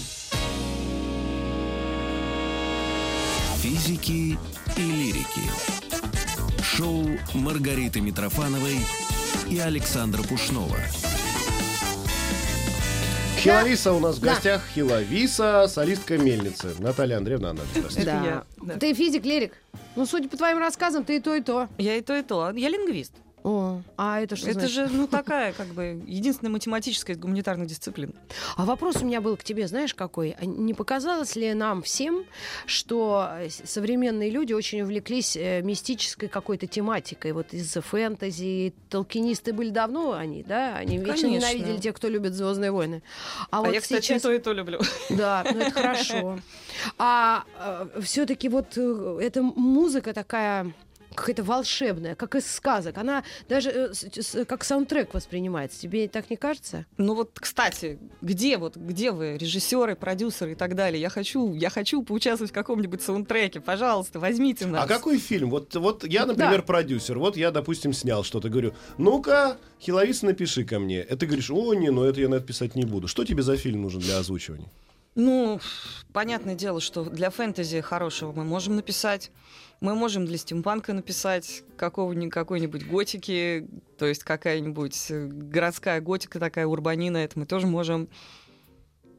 Физики 3.61 4.37
и 4.77 4.81
лирики. 4.81 5.41
Шоу 6.63 7.05
Маргариты 7.33 8.01
Митрофановой 8.01 8.79
и 9.49 9.59
Александра 9.59 10.23
Пушнова. 10.23 10.77
Хиловиса 13.37 13.91
у 13.93 13.99
нас 13.99 14.17
в 14.17 14.21
Да. 14.21 14.33
гостях. 14.33 14.61
Хиловиса, 14.75 15.67
солистка 15.67 16.17
мельницы. 16.17 16.75
Наталья 16.79 17.17
Андреевна, 17.17 17.51
она 17.51 17.61
Да. 18.03 18.43
да. 18.61 18.77
Ты 18.77 18.93
физик, 18.93 19.25
лирик? 19.25 19.53
Ну, 19.95 20.05
судя 20.05 20.29
по 20.29 20.37
твоим 20.37 20.59
рассказам, 20.59 21.03
ты 21.03 21.17
и 21.17 21.19
то, 21.19 21.33
и 21.35 21.41
то. 21.41 21.67
Я 21.77 21.95
и 21.95 22.01
то, 22.01 22.15
и 22.15 22.21
то. 22.21 22.51
Я 22.51 22.69
лингвист. 22.69 23.13
О, 23.43 23.81
а 23.97 24.21
это 24.21 24.35
что 24.35 24.49
это 24.49 24.59
значит? 24.59 24.75
же, 24.75 24.89
ну, 24.91 25.07
такая, 25.11 25.53
как 25.53 25.67
бы, 25.67 26.01
единственная 26.05 26.51
математическая 26.51 27.15
из 27.15 27.19
гуманитарных 27.19 27.67
дисциплин. 27.67 28.13
А 28.55 28.65
вопрос 28.65 28.97
у 28.97 29.05
меня 29.05 29.21
был 29.21 29.35
к 29.37 29.43
тебе, 29.43 29.67
знаешь, 29.67 29.95
какой? 29.95 30.35
А 30.39 30.45
Не 30.45 30.73
показалось 30.73 31.35
ли 31.35 31.53
нам 31.53 31.81
всем, 31.81 32.25
что 32.65 33.27
э, 33.39 33.49
современные 33.49 34.29
люди 34.29 34.53
очень 34.53 34.81
увлеклись 34.81 35.35
э, 35.35 35.61
мистической 35.61 36.29
какой-то 36.29 36.67
тематикой? 36.67 37.31
Вот 37.31 37.53
из-за 37.53 37.81
фэнтези, 37.81 38.73
толкинисты 38.89 39.53
были 39.53 39.69
давно 39.69 40.13
они, 40.13 40.43
да? 40.43 40.75
Они 40.75 40.97
вечно 40.97 41.23
Конечно. 41.23 41.47
ненавидели 41.47 41.77
тех, 41.77 41.95
кто 41.95 42.09
любит 42.09 42.33
Звездные 42.33 42.71
войны. 42.71 43.01
А, 43.49 43.59
А, 43.59 43.61
вот 43.61 43.73
я, 43.73 43.81
кстати, 43.81 44.05
сейчас... 44.05 44.21
и 44.21 44.23
то, 44.23 44.33
и 44.33 44.39
то 44.39 44.53
люблю. 44.53 44.79
Да, 45.09 45.43
ну 45.51 45.59
это 45.59 45.71
хорошо. 45.71 46.39
А 46.97 47.43
все-таки 48.01 48.49
вот 48.49 48.77
э, 48.77 49.19
эта 49.21 49.41
музыка 49.41 50.13
такая 50.13 50.73
какая-то 51.15 51.43
волшебная, 51.43 52.15
как 52.15 52.35
из 52.35 52.49
сказок. 52.51 52.97
Она 52.97 53.23
даже 53.49 53.69
э, 53.69 54.45
как 54.45 54.63
саундтрек 54.63 55.13
воспринимается. 55.13 55.79
Тебе 55.79 56.07
так 56.07 56.29
не 56.29 56.37
кажется? 56.37 56.85
Ну 56.97 57.15
вот, 57.15 57.31
кстати, 57.39 57.99
где 58.21 58.57
вот, 58.57 58.75
где 58.77 59.11
вы, 59.11 59.37
режиссеры, 59.37 59.95
продюсеры 59.95 60.53
и 60.53 60.55
так 60.55 60.75
далее? 60.75 61.01
Я 61.01 61.09
хочу, 61.09 61.53
я 61.53 61.69
хочу 61.69 62.03
поучаствовать 62.03 62.51
в 62.51 62.53
каком-нибудь 62.53 63.01
саундтреке. 63.01 63.59
Пожалуйста, 63.61 64.19
возьмите 64.19 64.65
нас. 64.67 64.85
А 64.85 64.87
какой 64.87 65.17
фильм? 65.17 65.49
Вот, 65.49 65.75
вот 65.75 66.03
я, 66.05 66.25
например, 66.25 66.61
Да. 66.61 66.65
продюсер. 66.65 67.19
Вот 67.19 67.37
я, 67.37 67.51
допустим, 67.51 67.93
снял 67.93 68.23
что-то. 68.23 68.49
Говорю, 68.49 68.73
ну-ка, 68.97 69.57
Хиловиса, 69.81 70.25
напиши 70.25 70.63
ко 70.63 70.79
мне. 70.79 70.99
Это 70.99 71.17
ты 71.17 71.25
говоришь, 71.27 71.51
о, 71.51 71.73
не, 71.73 71.89
ну 71.91 72.03
это 72.03 72.19
я 72.21 72.29
на 72.29 72.35
это 72.35 72.45
писать 72.45 72.75
не 72.75 72.83
буду. 72.85 73.07
Что 73.07 73.23
тебе 73.25 73.43
за 73.43 73.57
фильм 73.57 73.81
нужен 73.81 73.99
для 74.01 74.17
озвучивания? 74.17 74.67
Ну, 75.15 75.59
понятное 76.13 76.55
дело, 76.55 76.79
что 76.79 77.03
для 77.03 77.29
фэнтези 77.29 77.81
хорошего 77.81 78.31
мы 78.31 78.43
можем 78.45 78.75
написать. 78.77 79.29
Мы 79.81 79.95
можем 79.95 80.27
для 80.27 80.37
стимпанка 80.37 80.93
написать 80.93 81.63
какой-нибудь 81.75 82.85
готики, 82.87 83.67
то 83.97 84.05
есть 84.05 84.23
какая-нибудь 84.23 85.07
э, 85.09 85.25
городская 85.25 85.99
готика, 86.01 86.39
такая 86.39 86.67
урбанина, 86.67 87.17
это 87.17 87.39
мы 87.39 87.47
тоже 87.47 87.65
можем. 87.65 88.07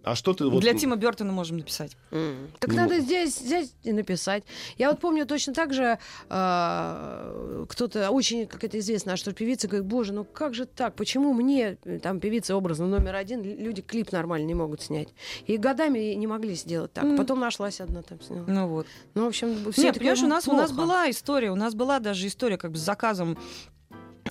А 0.03 0.15
что 0.15 0.35
ты 0.35 0.47
вот... 0.47 0.61
Для 0.61 0.75
Тима 0.75 0.97
Бертона 0.97 1.33
можем 1.33 1.59
написать. 1.59 1.97
Так 2.11 2.71
Ну, 2.71 2.77
надо 2.77 2.99
здесь 3.01 3.41
взять 3.41 3.71
и 3.83 3.93
написать. 3.93 4.45
Я 4.79 4.91
вот 4.91 5.01
помню 5.01 5.27
точно 5.27 5.55
так 5.55 5.73
же 5.73 5.99
э, 6.29 7.65
кто-то 7.69 8.11
очень 8.11 8.47
какая-то 8.47 8.79
известная 8.79 9.17
что 9.17 9.33
певица 9.33 9.69
говорит, 9.69 9.87
боже, 9.87 10.13
ну 10.13 10.25
как 10.25 10.55
же 10.55 10.67
так? 10.67 10.95
Почему 10.95 11.33
мне, 11.33 11.79
э, 11.85 11.99
там, 12.01 12.21
певица 12.21 12.57
образно 12.57 12.87
номер 12.87 13.15
один, 13.15 13.43
люди 13.43 13.83
клип 13.83 14.13
нормально 14.13 14.47
не 14.47 14.55
могут 14.55 14.83
снять? 14.83 15.09
И 15.47 15.57
годами 15.57 16.15
не 16.15 16.27
могли 16.27 16.55
сделать 16.55 16.93
так. 16.93 17.05
Мгм. 17.05 17.17
Потом 17.17 17.41
нашлась 17.41 17.81
одна 17.81 18.03
там 18.03 18.21
сняла. 18.21 18.45
Ну 18.47 18.67
вот. 18.67 18.87
Ну, 19.15 19.25
в 19.25 19.29
общем, 19.29 19.49
Нет, 19.49 19.73
все 19.73 19.93
понимаешь, 19.93 20.23
у 20.23 20.27
нас, 20.27 20.49
у 20.49 20.53
нас 20.53 20.73
была 20.73 21.09
история, 21.11 21.51
у 21.51 21.57
нас 21.57 21.75
была 21.75 22.01
даже 22.01 22.27
история 22.27 22.59
как 22.59 22.73
бы 22.73 22.79
с 22.79 22.81
заказом 22.81 23.39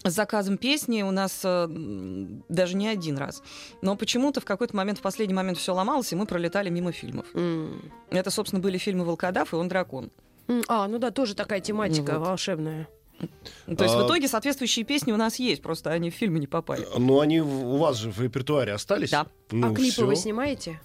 с 0.04 0.12
заказом 0.12 0.58
песни 0.58 1.04
у 1.04 1.12
нас 1.12 1.42
э, 1.44 1.68
даже 2.50 2.76
не 2.76 2.88
один 2.88 3.18
раз. 3.18 3.44
Но 3.82 3.96
почему-то 3.96 4.42
в 4.42 4.46
какой-то 4.46 4.76
момент, 4.76 5.00
в 5.00 5.02
последний 5.02 5.34
момент 5.36 5.58
все 5.58 5.74
ломалось, 5.74 6.12
и 6.12 6.16
мы 6.16 6.26
пролетали 6.26 6.70
мимо 6.70 6.92
фильмов. 6.92 7.28
Это, 8.10 8.32
собственно, 8.32 8.62
были 8.62 8.78
фильмы 8.78 9.06
«Волкодав» 9.06 9.54
и 9.54 9.56
«Он 9.56 9.68
дракон». 9.68 10.12
А, 10.68 10.88
ну 10.88 10.98
да, 10.98 11.12
тоже 11.12 11.36
такая 11.36 11.60
тематика 11.62 12.14
Ну 12.14 12.20
вот. 12.20 12.28
волшебная. 12.30 12.88
То 13.68 13.84
есть 13.84 13.94
А- 13.96 14.04
в 14.04 14.08
итоге 14.08 14.28
соответствующие 14.28 14.84
песни 14.84 15.12
у 15.12 15.18
нас 15.18 15.36
есть, 15.38 15.62
просто 15.62 15.92
они 15.92 16.10
в 16.10 16.16
фильмы 16.16 16.40
не 16.40 16.48
попали. 16.48 16.86
Ну, 16.98 17.20
они 17.20 17.40
у 17.42 17.78
вас 17.78 17.98
же 17.98 18.10
в 18.12 18.20
репертуаре 18.20 18.74
остались? 18.74 19.12
Да. 19.12 19.28
Ну, 19.52 19.72
а 19.72 19.76
клипы 19.76 19.92
всё. 19.92 20.08
вы 20.08 20.16
снимаете? 20.16 20.82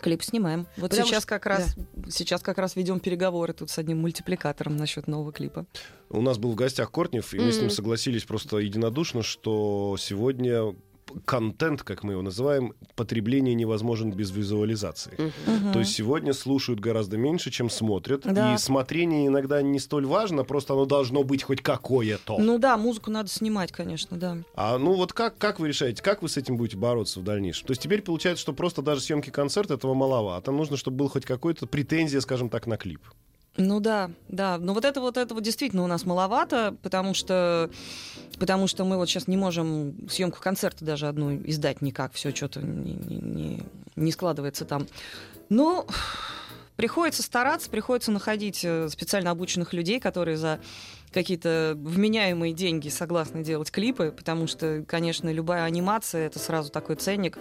Клип 0.00 0.22
снимаем. 0.22 0.66
Вот 0.76 0.90
Потому 0.90 1.08
сейчас 1.08 1.24
как 1.24 1.46
раз 1.46 1.74
сейчас 2.08 2.42
как 2.42 2.58
раз 2.58 2.76
ведем 2.76 3.00
переговоры 3.00 3.52
тут 3.52 3.70
с 3.70 3.78
одним 3.78 4.00
мультипликатором 4.00 4.76
насчет 4.76 5.06
нового 5.06 5.32
клипа. 5.32 5.66
У 6.10 6.20
нас 6.20 6.38
был 6.38 6.52
в 6.52 6.54
гостях 6.54 6.90
Кортнев, 6.90 7.32
и 7.34 7.40
мы 7.40 7.52
с 7.52 7.60
ним 7.60 7.70
согласились 7.70 8.24
просто 8.24 8.58
единодушно, 8.58 9.22
что 9.22 9.96
сегодня 9.98 10.74
контент, 11.24 11.82
как 11.82 12.02
мы 12.02 12.12
его 12.12 12.22
называем, 12.22 12.74
потребление 12.96 13.54
невозможен 13.54 14.12
без 14.12 14.30
визуализации. 14.30 15.32
То 15.72 15.78
есть 15.80 15.92
сегодня 15.92 16.32
слушают 16.32 16.80
гораздо 16.80 17.16
меньше, 17.16 17.50
чем 17.50 17.70
смотрят. 17.70 18.22
Да. 18.24 18.54
И 18.54 18.58
смотрение 18.58 19.26
иногда 19.26 19.62
не 19.62 19.78
столь 19.78 20.06
важно, 20.06 20.44
просто 20.44 20.74
оно 20.74 20.84
должно 20.84 21.24
быть 21.24 21.42
хоть 21.42 21.62
какое-то. 21.62 22.38
Ну 22.38 22.58
да, 22.58 22.76
музыку 22.76 23.10
надо 23.10 23.28
снимать, 23.28 23.72
конечно, 23.72 24.16
да. 24.16 24.38
А 24.54 24.78
ну 24.78 24.94
вот 24.94 25.12
как, 25.12 25.38
как 25.38 25.60
вы 25.60 25.68
решаете, 25.68 26.02
как 26.02 26.22
вы 26.22 26.28
с 26.28 26.36
этим 26.36 26.56
будете 26.56 26.76
бороться 26.76 27.20
в 27.20 27.24
дальнейшем? 27.24 27.66
То 27.66 27.72
есть 27.72 27.82
теперь 27.82 28.02
получается, 28.02 28.42
что 28.42 28.52
просто 28.52 28.82
даже 28.82 29.00
съемки 29.00 29.30
концерта 29.30 29.74
этого 29.74 29.94
маловато. 29.94 30.46
Там 30.46 30.56
нужно, 30.56 30.76
чтобы 30.76 30.98
был 30.98 31.08
хоть 31.08 31.24
какой-то 31.24 31.66
претензия, 31.66 32.20
скажем 32.20 32.48
так, 32.48 32.66
на 32.66 32.76
клип. 32.76 33.00
Ну 33.56 33.78
да, 33.78 34.10
да. 34.28 34.58
Но 34.58 34.74
вот 34.74 34.84
это 34.84 35.00
вот 35.00 35.16
этого 35.16 35.40
действительно 35.40 35.84
у 35.84 35.86
нас 35.86 36.04
маловато, 36.04 36.76
потому 36.82 37.14
что, 37.14 37.70
потому 38.38 38.66
что 38.66 38.84
мы 38.84 38.96
вот 38.96 39.08
сейчас 39.08 39.28
не 39.28 39.36
можем 39.36 40.08
съемку 40.08 40.40
концерта 40.40 40.84
даже 40.84 41.06
одну 41.06 41.36
издать 41.36 41.80
никак. 41.80 42.12
Все 42.14 42.34
что-то 42.34 42.60
не, 42.62 42.94
не- 42.94 43.62
не- 43.94 44.12
складывается 44.12 44.64
там. 44.64 44.88
Ну, 45.50 45.86
приходится 46.74 47.22
стараться, 47.22 47.70
приходится 47.70 48.10
находить 48.10 48.64
э, 48.64 48.88
специально 48.88 49.30
обученных 49.30 49.72
людей, 49.72 50.00
которые 50.00 50.36
за 50.36 50.58
какие-то 51.12 51.74
вменяемые 51.76 52.52
деньги 52.52 52.88
согласны 52.88 53.44
делать 53.44 53.70
клипы, 53.70 54.12
потому 54.16 54.48
что, 54.48 54.84
конечно, 54.88 55.32
любая 55.32 55.62
анимация 55.62 56.26
это 56.26 56.40
сразу 56.40 56.72
такой 56.72 56.96
ценник 56.96 57.38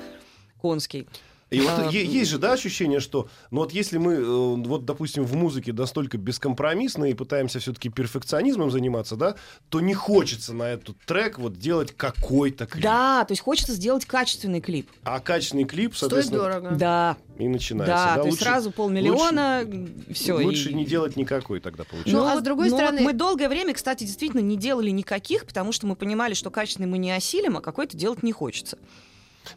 конский. 0.61 1.07
И 1.53 1.61
вот 1.61 1.69
А, 1.69 1.89
е- 1.91 2.05
есть 2.05 2.31
же, 2.31 2.37
да, 2.39 2.53
ощущение, 2.53 2.99
что, 2.99 3.29
ну 3.51 3.59
вот 3.61 3.71
если 3.71 3.97
мы, 3.97 4.13
э, 4.13 4.23
вот, 4.23 4.85
допустим, 4.85 5.23
в 5.23 5.35
музыке 5.35 5.71
настолько 5.71 6.17
бескомпромиссны 6.17 7.11
и 7.11 7.13
пытаемся 7.13 7.59
все-таки 7.59 7.89
перфекционизмом 7.89 8.71
заниматься, 8.71 9.15
да, 9.15 9.35
то 9.69 9.79
не 9.79 9.93
хочется 9.93 10.53
на 10.53 10.63
этот 10.63 10.97
трек 11.05 11.37
вот 11.39 11.57
делать 11.59 11.95
какой-то 11.95 12.65
клип. 12.65 12.83
Да, 12.83 13.23
то 13.25 13.31
есть 13.33 13.41
хочется 13.41 13.73
сделать 13.73 14.05
качественный 14.05 14.61
клип. 14.61 14.89
А 15.03 15.19
качественный 15.19 15.65
клип, 15.65 15.95
Стоит 15.95 16.09
соответственно, 16.11 16.41
дорого. 16.41 16.71
Да, 16.75 17.17
и 17.37 17.47
начинается. 17.47 17.93
да, 17.93 18.15
Да, 18.15 18.21
то 18.21 18.27
есть 18.27 18.39
Лучше- 18.39 18.43
сразу 18.51 18.71
полмиллиона, 18.71 19.63
все. 20.11 20.33
Лучше 20.33 20.73
не 20.73 20.85
делать 20.85 21.15
никакой 21.15 21.59
тогда 21.59 21.83
получается. 21.83 22.15
Ну, 22.17 22.25
а 22.25 22.37
с 22.37 22.41
другой 22.41 22.69
стороны- 22.69 23.01
мы 23.01 23.13
долгое 23.13 23.49
время, 23.49 23.73
кстати, 23.73 24.03
действительно 24.03 24.41
не 24.41 24.57
делали 24.57 24.89
никаких, 24.89 25.45
потому 25.45 25.71
что 25.71 25.87
мы 25.87 25.95
понимали, 25.95 26.33
что 26.33 26.49
качественный 26.49 26.87
мы 26.87 26.97
не 26.97 27.11
осилим, 27.11 27.57
а 27.57 27.61
какой-то 27.61 27.95
делать 27.97 28.23
не 28.23 28.31
хочется. 28.31 28.77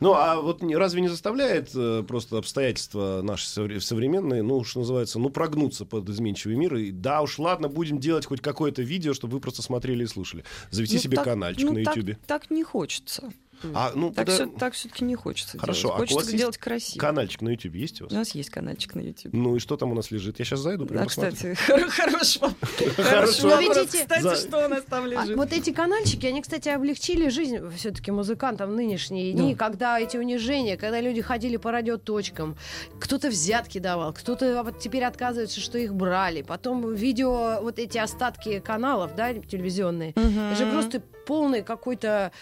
Ну, 0.01 0.14
а 0.14 0.40
вот 0.40 0.62
разве 0.62 1.01
не 1.01 1.09
заставляет 1.09 1.70
э, 1.75 2.03
просто 2.07 2.38
обстоятельства 2.38 3.20
наши 3.22 3.46
совре- 3.46 3.81
современные, 3.81 4.42
ну, 4.42 4.62
что 4.64 4.81
называется, 4.81 5.18
ну, 5.18 5.31
прогнуться 5.31 5.85
под 5.85 6.09
изменчивый 6.09 6.57
мир? 6.57 6.75
И 6.77 6.90
да 6.90 7.22
уж, 7.22 7.38
ладно, 7.38 7.68
будем 7.68 7.99
делать 7.99 8.27
хоть 8.27 8.40
какое-то 8.40 8.83
видео, 8.83 9.14
чтобы 9.14 9.35
вы 9.35 9.40
просто 9.40 9.62
смотрели 9.62 10.05
и 10.05 10.07
слушали. 10.07 10.44
Завести 10.70 10.96
Ну, 10.96 11.03
себе 11.03 11.16
так- 11.16 11.25
канальчик 11.25 11.64
ну, 11.64 11.72
на 11.72 11.85
так- 11.85 11.96
Ютубе. 11.96 12.18
Так, 12.27 12.51
не 12.51 12.64
хочется. 12.64 13.31
А, 13.75 13.92
ну, 13.95 14.11
Так, 14.12 14.27
куда- 14.27 14.71
все, 14.71 14.88
таки 14.88 15.05
не 15.05 15.14
хочется 15.14 15.59
Хорошо, 15.59 15.88
делать. 15.88 15.95
а 15.95 15.97
у 15.97 16.01
вас 16.01 16.11
Хочется 16.12 16.31
есть 16.33 16.38
делать 16.42 16.59
красиво. 16.59 17.01
канальчик 17.01 17.42
на 17.42 17.49
Ютубе 17.51 17.81
есть 17.81 18.01
у 18.01 18.05
У 18.05 18.09
вас? 18.09 18.12
нас 18.14 18.31
есть 18.35 18.51
каналчик 18.51 18.95
на 18.95 19.01
YouTube. 19.01 19.33
Ну 19.33 19.57
и 19.57 19.59
что 19.59 19.77
там 19.77 19.92
у 19.92 19.95
нас 19.95 20.11
лежит? 20.11 20.38
Я 20.38 20.45
сейчас 20.45 20.61
зайду, 20.61 20.87
прям 20.87 21.05
посмотрю. 21.05 21.33
кстати, 21.55 21.57
хоро- 21.71 21.88
хороший 21.90 22.40
вопрос. 22.42 23.40
видите, 23.61 23.99
Кстати, 24.03 24.47
что 24.47 24.64
у 24.66 24.69
нас 24.69 24.83
там 24.88 25.05
А 25.05 25.09
лежит? 25.09 25.37
вот 25.37 25.53
эти 25.53 25.71
канальчики, 25.73 26.27
они, 26.27 26.42
кстати, 26.42 26.69
облегчили 26.69 27.29
жизнь 27.29 27.59
все-таки 27.77 28.11
музыкантам 28.11 28.71
в 28.71 28.75
нынешние 28.75 29.33
дни, 29.33 29.55
Да. 29.55 29.59
когда 29.66 30.01
эти 30.01 30.16
унижения, 30.16 30.77
когда 30.77 31.01
люди 31.01 31.23
ходили 31.23 31.57
по 31.57 31.71
радиоточкам, 31.73 32.57
кто-то 33.01 33.29
взятки 33.29 33.79
давал, 33.79 34.12
кто-то 34.12 34.62
вот 34.64 34.79
теперь 34.79 35.05
отказывается, 35.05 35.61
что 35.61 35.79
их 35.79 35.95
брали, 35.95 36.42
потом 36.42 36.95
видео, 36.95 37.59
вот 37.62 37.79
эти 37.79 37.99
остатки 37.99 38.61
каналов, 38.61 39.14
да, 39.16 39.33
телевизионные, 39.35 40.11
это 40.11 40.55
же 40.57 40.66
просто 40.71 41.03
полный 41.27 41.62
какой-то, 41.62 42.33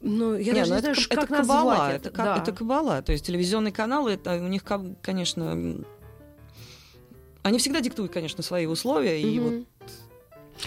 ну, 0.00 0.34
я 0.36 0.52
Не, 0.52 0.60
даже 0.60 0.70
ну 0.70 0.76
не 0.76 0.78
это 0.78 0.80
знаю, 0.80 0.94
ш- 0.94 1.08
как 1.10 1.24
это 1.24 1.36
кабала, 1.42 1.70
назвать 1.72 1.96
это, 1.96 2.08
это. 2.08 2.16
ка- 2.16 2.24
да. 2.24 2.36
это 2.42 2.52
кабала. 2.52 3.02
То 3.02 3.12
есть 3.12 3.26
телевизионные 3.26 3.72
каналы, 3.72 4.12
это 4.12 4.34
у 4.36 4.48
них, 4.48 4.62
конечно, 5.02 5.84
они 7.42 7.58
всегда 7.58 7.80
диктуют, 7.80 8.12
конечно, 8.12 8.42
свои 8.42 8.66
условия. 8.66 9.20
И 9.20 9.38
вот. 9.38 9.54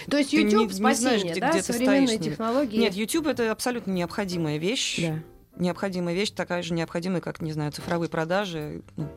То 0.09 0.17
есть 0.17 0.31
ты 0.31 0.43
не- 0.43 0.51
YouTube 0.51 0.67
не 0.69 0.73
знаешь, 0.73 0.97
спасение, 0.97 1.31
где- 1.31 1.41
да, 1.41 1.49
где 1.51 1.59
ты 1.61 1.73
современные 1.73 2.07
стоишь 2.07 2.23
технологии. 2.31 2.77
Нет, 2.79 2.93
YouTube 2.93 3.27
это 3.27 3.51
абсолютно 3.51 3.91
необходимая 3.91 4.57
вещь. 4.57 4.99
Да. 5.01 5.19
Необходимая 5.55 6.15
вещь, 6.15 6.31
такая 6.31 6.63
же 6.63 6.73
необходимая, 6.73 7.21
как, 7.21 7.39
не 7.41 7.51
знаю, 7.53 7.71
цифровые 7.71 8.09
продажи. 8.09 8.81
Ну, 8.97 9.07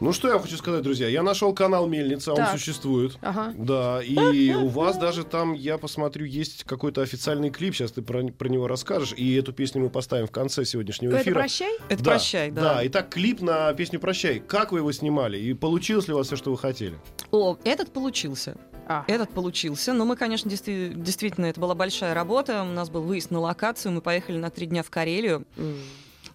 Ну 0.00 0.12
что 0.14 0.28
я 0.32 0.38
хочу 0.38 0.56
сказать, 0.56 0.82
друзья, 0.82 1.08
я 1.08 1.22
нашел 1.22 1.52
канал 1.54 1.86
Мельница, 1.86 2.30
он 2.30 2.38
Так. 2.38 2.52
существует. 2.52 3.18
Ага. 3.20 3.52
Да, 3.56 4.02
и 4.02 4.54
у 4.54 4.68
вас 4.68 4.96
даже 4.96 5.24
там, 5.24 5.52
я 5.52 5.76
посмотрю, 5.76 6.24
есть 6.24 6.64
какой-то 6.64 7.02
официальный 7.02 7.50
клип, 7.50 7.74
сейчас 7.74 7.92
ты 7.92 8.00
про, 8.00 8.24
про 8.28 8.48
него 8.48 8.66
расскажешь, 8.66 9.12
и 9.14 9.34
эту 9.34 9.52
песню 9.52 9.82
мы 9.82 9.90
поставим 9.90 10.26
в 10.26 10.30
конце 10.30 10.64
сегодняшнего 10.64 11.12
Это 11.12 11.22
эфира. 11.22 11.34
прощай? 11.34 11.76
это 11.90 12.02
Да, 12.02 12.10
прощай, 12.12 12.50
да. 12.50 12.60
Да, 12.62 12.86
итак, 12.86 13.10
клип 13.10 13.42
на 13.42 13.72
песню 13.74 14.00
«Прощай». 14.00 14.40
Как 14.40 14.72
вы 14.72 14.78
его 14.78 14.90
снимали? 14.92 15.38
И 15.38 15.52
получилось 15.52 16.08
ли 16.08 16.14
у 16.14 16.16
вас 16.16 16.28
все, 16.28 16.36
что 16.36 16.50
вы 16.50 16.56
хотели? 16.56 16.94
О, 17.30 17.58
этот 17.64 17.92
получился. 17.92 18.56
А. 18.88 19.04
Этот 19.06 19.30
получился. 19.30 19.92
Но 19.92 20.04
мы, 20.06 20.16
конечно, 20.16 20.48
действи- 20.48 20.92
действительно, 20.94 21.46
это 21.46 21.60
была 21.60 21.74
большая 21.74 22.12
работа. 22.14 22.62
У 22.62 22.72
нас 22.72 22.88
был 22.90 23.02
выезд 23.02 23.30
на 23.30 23.38
локацию. 23.38 23.92
Мы 23.92 24.00
поехали 24.00 24.36
на 24.38 24.50
три 24.50 24.66
дня 24.66 24.82
в 24.82 24.90
Карелию 24.90 25.44
М. 25.56 25.76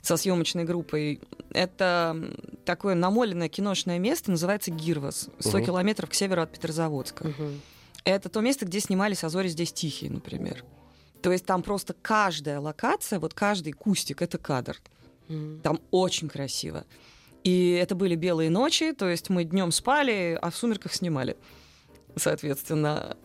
со 0.06 0.18
съемочной 0.18 0.64
группой. 0.66 1.20
Это 1.52 2.16
такое 2.66 2.96
намоленное 2.96 3.50
киношное 3.50 3.98
место, 4.00 4.32
называется 4.32 4.72
Гирвас, 4.72 5.30
100 5.40 5.58
Мгм. 5.58 5.66
километров 5.66 6.10
к 6.10 6.14
северу 6.14 6.42
от 6.44 6.52
Петрозаводска. 6.52 7.28
Мгм. 7.28 7.62
Это 8.04 8.30
то 8.30 8.42
место, 8.42 8.66
где 8.66 8.80
снимались 8.80 9.24
«А 9.24 9.30
зори 9.30 9.48
здесь 9.50 9.74
тихие», 9.74 10.12
например. 10.12 10.64
То 11.22 11.32
есть 11.32 11.46
там 11.46 11.64
просто 11.64 11.96
каждая 12.00 12.60
локация, 12.60 13.20
вот 13.20 13.34
каждый 13.34 13.74
кустик— 13.74 14.22
это 14.24 14.38
кадр. 14.38 14.80
М. 15.28 15.60
Там 15.64 15.80
очень 15.90 16.30
красиво. 16.30 16.86
И 17.44 17.72
это 17.72 17.96
были 17.96 18.16
белые 18.16 18.52
ночи, 18.52 18.92
то 18.94 19.10
есть 19.10 19.30
мы 19.30 19.44
днем 19.44 19.72
спали, 19.72 20.38
а 20.40 20.52
в 20.52 20.56
сумерках 20.56 20.94
снимали. 20.94 21.36
Соответственно, 22.16 23.18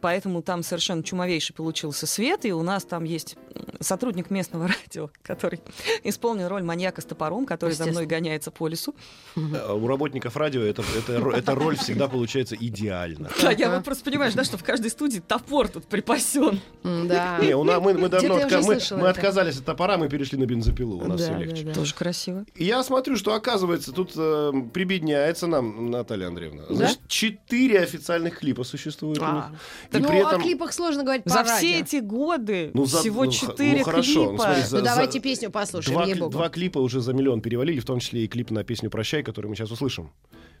поэтому 0.00 0.42
там 0.42 0.62
совершенно 0.62 1.02
чумовейший 1.02 1.54
получился 1.54 2.06
свет, 2.06 2.44
и 2.44 2.52
у 2.52 2.62
нас 2.62 2.84
там 2.84 3.04
есть 3.04 3.36
сотрудник 3.80 4.30
местного 4.30 4.68
радио, 4.86 5.10
который 5.22 5.60
исполнил 6.02 6.48
роль 6.48 6.62
маньяка 6.62 7.00
с 7.00 7.04
топором, 7.04 7.46
который 7.46 7.72
за 7.72 7.86
мной 7.86 8.06
гоняется 8.06 8.50
по 8.50 8.68
лесу. 8.68 8.94
Э, 9.36 9.72
У 9.72 9.86
работников 9.86 10.36
радио 10.36 10.62
это, 10.62 10.82
это, 10.96 11.30
эта 11.30 11.54
роль 11.54 11.76
всегда 11.76 12.08
получается 12.08 12.56
идеально. 12.56 13.30
Да, 13.42 13.50
я 13.50 13.70
вот 13.74 13.84
просто 13.84 14.04
понимаешь, 14.04 14.34
да, 14.34 14.44
что 14.44 14.58
в 14.58 14.64
каждой 14.64 14.90
студии 14.90 15.20
топор 15.20 15.68
тут 15.68 15.86
припасен. 15.86 16.60
Да. 16.82 17.38
Не, 17.42 17.54
у 17.56 17.64
нас, 17.64 17.80
мы, 17.82 17.94
мы 17.94 18.08
давно 18.08 18.38
отка- 18.38 18.62
мы, 18.94 19.00
мы 19.00 19.08
отказались 19.08 19.58
от 19.58 19.64
топора, 19.64 19.96
мы 19.96 20.08
перешли 20.08 20.38
на 20.38 20.46
бензопилу, 20.46 20.98
у 20.98 21.06
нас 21.06 21.18
Да, 21.20 21.24
все 21.24 21.32
да, 21.34 21.38
легче. 21.40 21.64
да. 21.64 21.72
Тоже 21.74 21.94
красиво. 21.94 22.44
И 22.54 22.64
Я 22.64 22.82
смотрю, 22.82 23.16
что 23.16 23.34
оказывается 23.34 23.92
тут 23.92 24.12
э, 24.16 24.52
прибедняется 24.72 25.46
нам 25.46 25.90
Наталья 25.90 26.28
Андреевна. 26.28 26.64
Значит, 26.68 27.00
четыре 27.08 27.80
официальных 27.80 28.33
клипа 28.38 28.64
существует 28.64 29.18
у 29.18 29.24
них. 29.24 29.30
А. 29.32 29.52
И 29.92 29.98
ну, 30.00 30.08
при 30.08 30.18
этом- 30.18 30.40
о 30.40 30.44
клипах 30.44 30.72
сложно 30.72 31.02
говорить 31.02 31.24
по 31.24 31.30
За 31.30 31.36
радио. 31.38 31.54
все 31.56 31.80
эти 31.80 31.96
годы 32.00 32.70
Ну, 32.74 32.84
за- 32.86 32.98
всего 33.00 33.24
ну, 33.24 33.30
х- 33.30 33.36
четыре 33.36 33.78
ну, 33.78 33.84
хорошо, 33.84 34.24
ну, 34.24 34.28
клипа. 34.30 34.42
смотри, 34.44 34.62
за- 34.62 34.78
Ну, 34.78 34.84
давайте 34.84 35.20
песню 35.20 35.50
послушаем, 35.50 35.94
Два, 35.96 36.06
кли- 36.06 36.30
два 36.30 36.48
клипа 36.48 36.78
уже 36.78 37.00
за 37.00 37.12
миллион 37.12 37.40
перевалили, 37.40 37.80
в 37.80 37.84
том 37.84 38.00
числе 38.00 38.24
и 38.24 38.28
клип 38.28 38.50
на 38.50 38.64
песню 38.64 38.90
«Прощай», 38.90 39.22
который 39.22 39.46
мы 39.46 39.56
сейчас 39.56 39.70
услышим. 39.70 40.10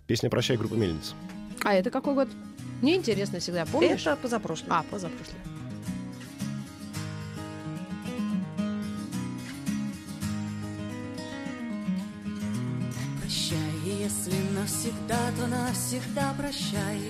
Песня 0.06 0.30
«Прощай» 0.30 0.56
группы 0.56 0.76
«Мельница». 0.76 1.14
А 1.64 1.74
это 1.74 1.90
какой 1.90 2.14
год? 2.14 2.28
Мне 2.82 2.96
интересно 2.96 3.38
всегда, 3.38 3.64
помнишь? 3.64 4.02
Это 4.06 4.16
позапрошлый. 4.16 4.68
А, 4.70 4.82
позапрошлый. 4.90 5.38
Прощай, 13.20 13.58
если 13.98 14.36
навсегда, 14.58 15.18
то 15.38 15.46
навсегда 15.46 16.34
прощай. 16.38 17.00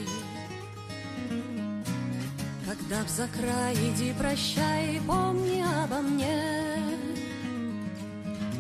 Когда 2.77 3.05
б 3.05 3.09
за 3.09 3.29
край 3.29 3.75
иди 3.75 4.13
прощай, 4.19 5.01
помни 5.07 5.63
обо 5.83 6.01
мне. 6.01 6.43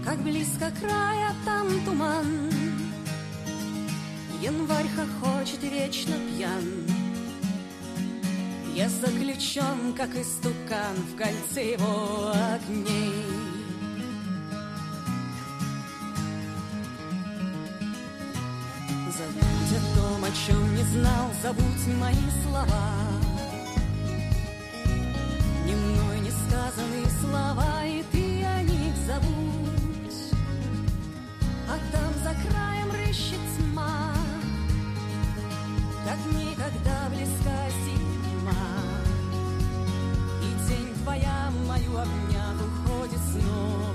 Как 0.04 0.18
близко 0.22 0.70
края, 0.80 1.34
там 1.44 1.66
туман. 1.84 2.48
Январь 4.40 4.86
хохочет 4.94 5.62
вечно 5.62 6.14
пьян. 6.28 6.64
Я 8.74 8.88
заключен, 8.88 9.94
как 9.96 10.14
истукан, 10.14 10.94
в 11.12 11.16
кольце 11.16 11.72
его 11.72 12.32
огней. 12.54 13.14
Забудь 19.16 19.78
о 19.78 19.98
том, 19.98 20.24
о 20.24 20.30
чем 20.46 20.76
не 20.76 20.82
знал, 20.84 21.30
забудь 21.42 21.86
мои 21.98 22.30
слова. 22.44 23.23
Сказанные 27.04 27.10
слова, 27.20 27.84
и 27.84 28.02
ты 28.12 28.44
о 28.44 28.62
них 28.62 28.96
забудь. 29.06 30.34
А 31.68 31.78
там 31.92 32.12
за 32.22 32.34
краем 32.48 32.90
рыщет 32.92 33.40
тьма, 33.58 34.14
как 36.04 36.18
никогда 36.32 37.08
близка 37.08 37.70
зима. 37.84 38.52
И 40.42 40.68
тень 40.68 40.94
твоя 41.02 41.50
мою 41.66 41.98
обняв 41.98 42.56
уходит 42.60 43.20
снова 43.32 43.93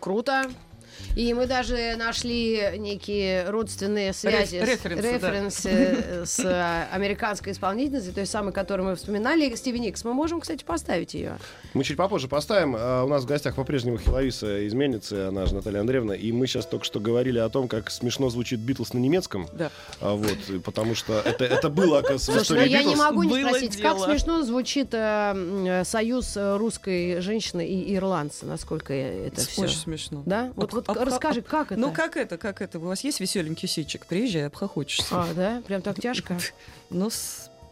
круто. 0.00 0.42
И 1.20 1.34
мы 1.34 1.44
даже 1.46 1.96
нашли 1.98 2.78
некие 2.78 3.50
родственные 3.50 4.14
связи, 4.14 4.56
с- 4.58 4.62
референсы, 4.62 5.02
да. 5.02 5.12
референсы 5.12 6.24
с 6.24 6.38
э, 6.40 6.86
американской 6.90 7.52
исполнительницей, 7.52 8.14
той 8.14 8.24
самой, 8.24 8.54
которую 8.54 8.88
мы 8.88 8.96
вспоминали, 8.96 9.54
Стиви 9.54 9.80
Никс. 9.80 10.02
Мы 10.04 10.14
можем, 10.14 10.40
кстати, 10.40 10.64
поставить 10.64 11.12
ее. 11.12 11.36
Мы 11.74 11.84
чуть 11.84 11.98
попозже 11.98 12.26
поставим. 12.26 12.74
А, 12.78 13.04
У 13.04 13.08
нас 13.08 13.24
в 13.24 13.26
гостях 13.26 13.54
по-прежнему 13.54 13.98
Хиловиса 13.98 14.60
из 14.66 14.72
Мельницы, 14.72 15.26
она 15.28 15.44
же 15.44 15.54
Наталья 15.54 15.80
Андреевна. 15.80 16.14
И 16.14 16.32
мы 16.32 16.46
сейчас 16.46 16.64
только 16.64 16.86
что 16.86 17.00
говорили 17.00 17.38
о 17.38 17.50
том, 17.50 17.68
как 17.68 17.90
смешно 17.90 18.30
звучит 18.30 18.58
Битлз 18.60 18.94
на 18.94 18.98
немецком. 18.98 19.46
Да. 19.52 19.70
А, 20.00 20.14
вот, 20.14 20.38
потому 20.64 20.94
что 20.94 21.20
это, 21.20 21.44
это 21.44 21.68
было, 21.68 21.98
оказывается, 21.98 22.32
в 22.32 22.34
Слушай, 22.46 22.60
ну 22.60 22.64
истории 22.64 22.70
я 22.70 22.78
не 22.78 22.84
Битлз. 22.94 22.98
могу 22.98 23.22
не 23.24 23.28
Было 23.28 23.48
спросить, 23.48 23.76
дело. 23.76 23.94
как 23.98 24.04
смешно 24.06 24.42
звучит 24.42 24.88
э, 24.94 25.34
э, 25.66 25.84
союз 25.84 26.34
э, 26.38 26.56
русской 26.56 27.20
женщины 27.20 27.68
и 27.68 27.94
ирландца, 27.94 28.46
насколько 28.46 28.94
это 28.94 29.42
все. 29.42 29.62
Очень 29.64 29.76
смешно. 29.76 30.22
Да? 30.24 30.50
Вот, 30.56 30.72
вот 30.72 30.88
расскажи, 31.10 31.42
как 31.42 31.72
это? 31.72 31.80
Ну 31.80 31.92
как 31.92 32.16
это, 32.16 32.38
как 32.38 32.62
это? 32.62 32.78
У 32.78 32.82
вас 32.82 33.02
есть 33.02 33.20
веселенький 33.20 33.68
сичик? 33.68 34.06
Приезжай, 34.06 34.46
обхохочешься. 34.46 35.06
А, 35.10 35.34
да? 35.34 35.62
Прям 35.66 35.82
так 35.82 36.00
тяжко? 36.00 36.36
Ну, 36.90 37.08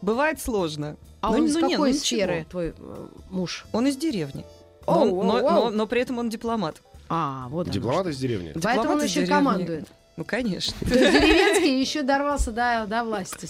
бывает 0.01 0.40
сложно. 0.40 0.96
А 1.20 1.31
Ну, 1.31 1.38
он 1.38 1.46
из 1.46 1.55
ну, 1.55 1.68
какой 1.68 1.92
ну, 1.92 1.98
сферы 1.98 2.46
твой 2.48 2.72
э, 2.79 3.07
муж? 3.31 3.66
Он 3.72 3.87
из 3.88 3.96
деревни. 3.96 4.44
Но, 4.87 5.87
при 5.87 6.03
этом 6.03 6.18
он 6.18 6.29
дипломат. 6.29 6.81
А, 7.09 7.48
вот 7.48 7.68
Дипломат 7.70 8.07
из 8.07 8.18
деревни. 8.18 8.53
Поэтому 8.62 8.94
он 8.94 9.03
еще 9.03 9.27
командует. 9.27 9.88
Ну, 10.18 10.24
конечно. 10.24 10.74
То 10.81 10.98
есть 10.98 11.12
деревенский 11.12 11.81
еще 11.81 12.02
дорвался 12.02 12.50
до, 12.50 12.87
до 12.88 13.04
власти. 13.04 13.48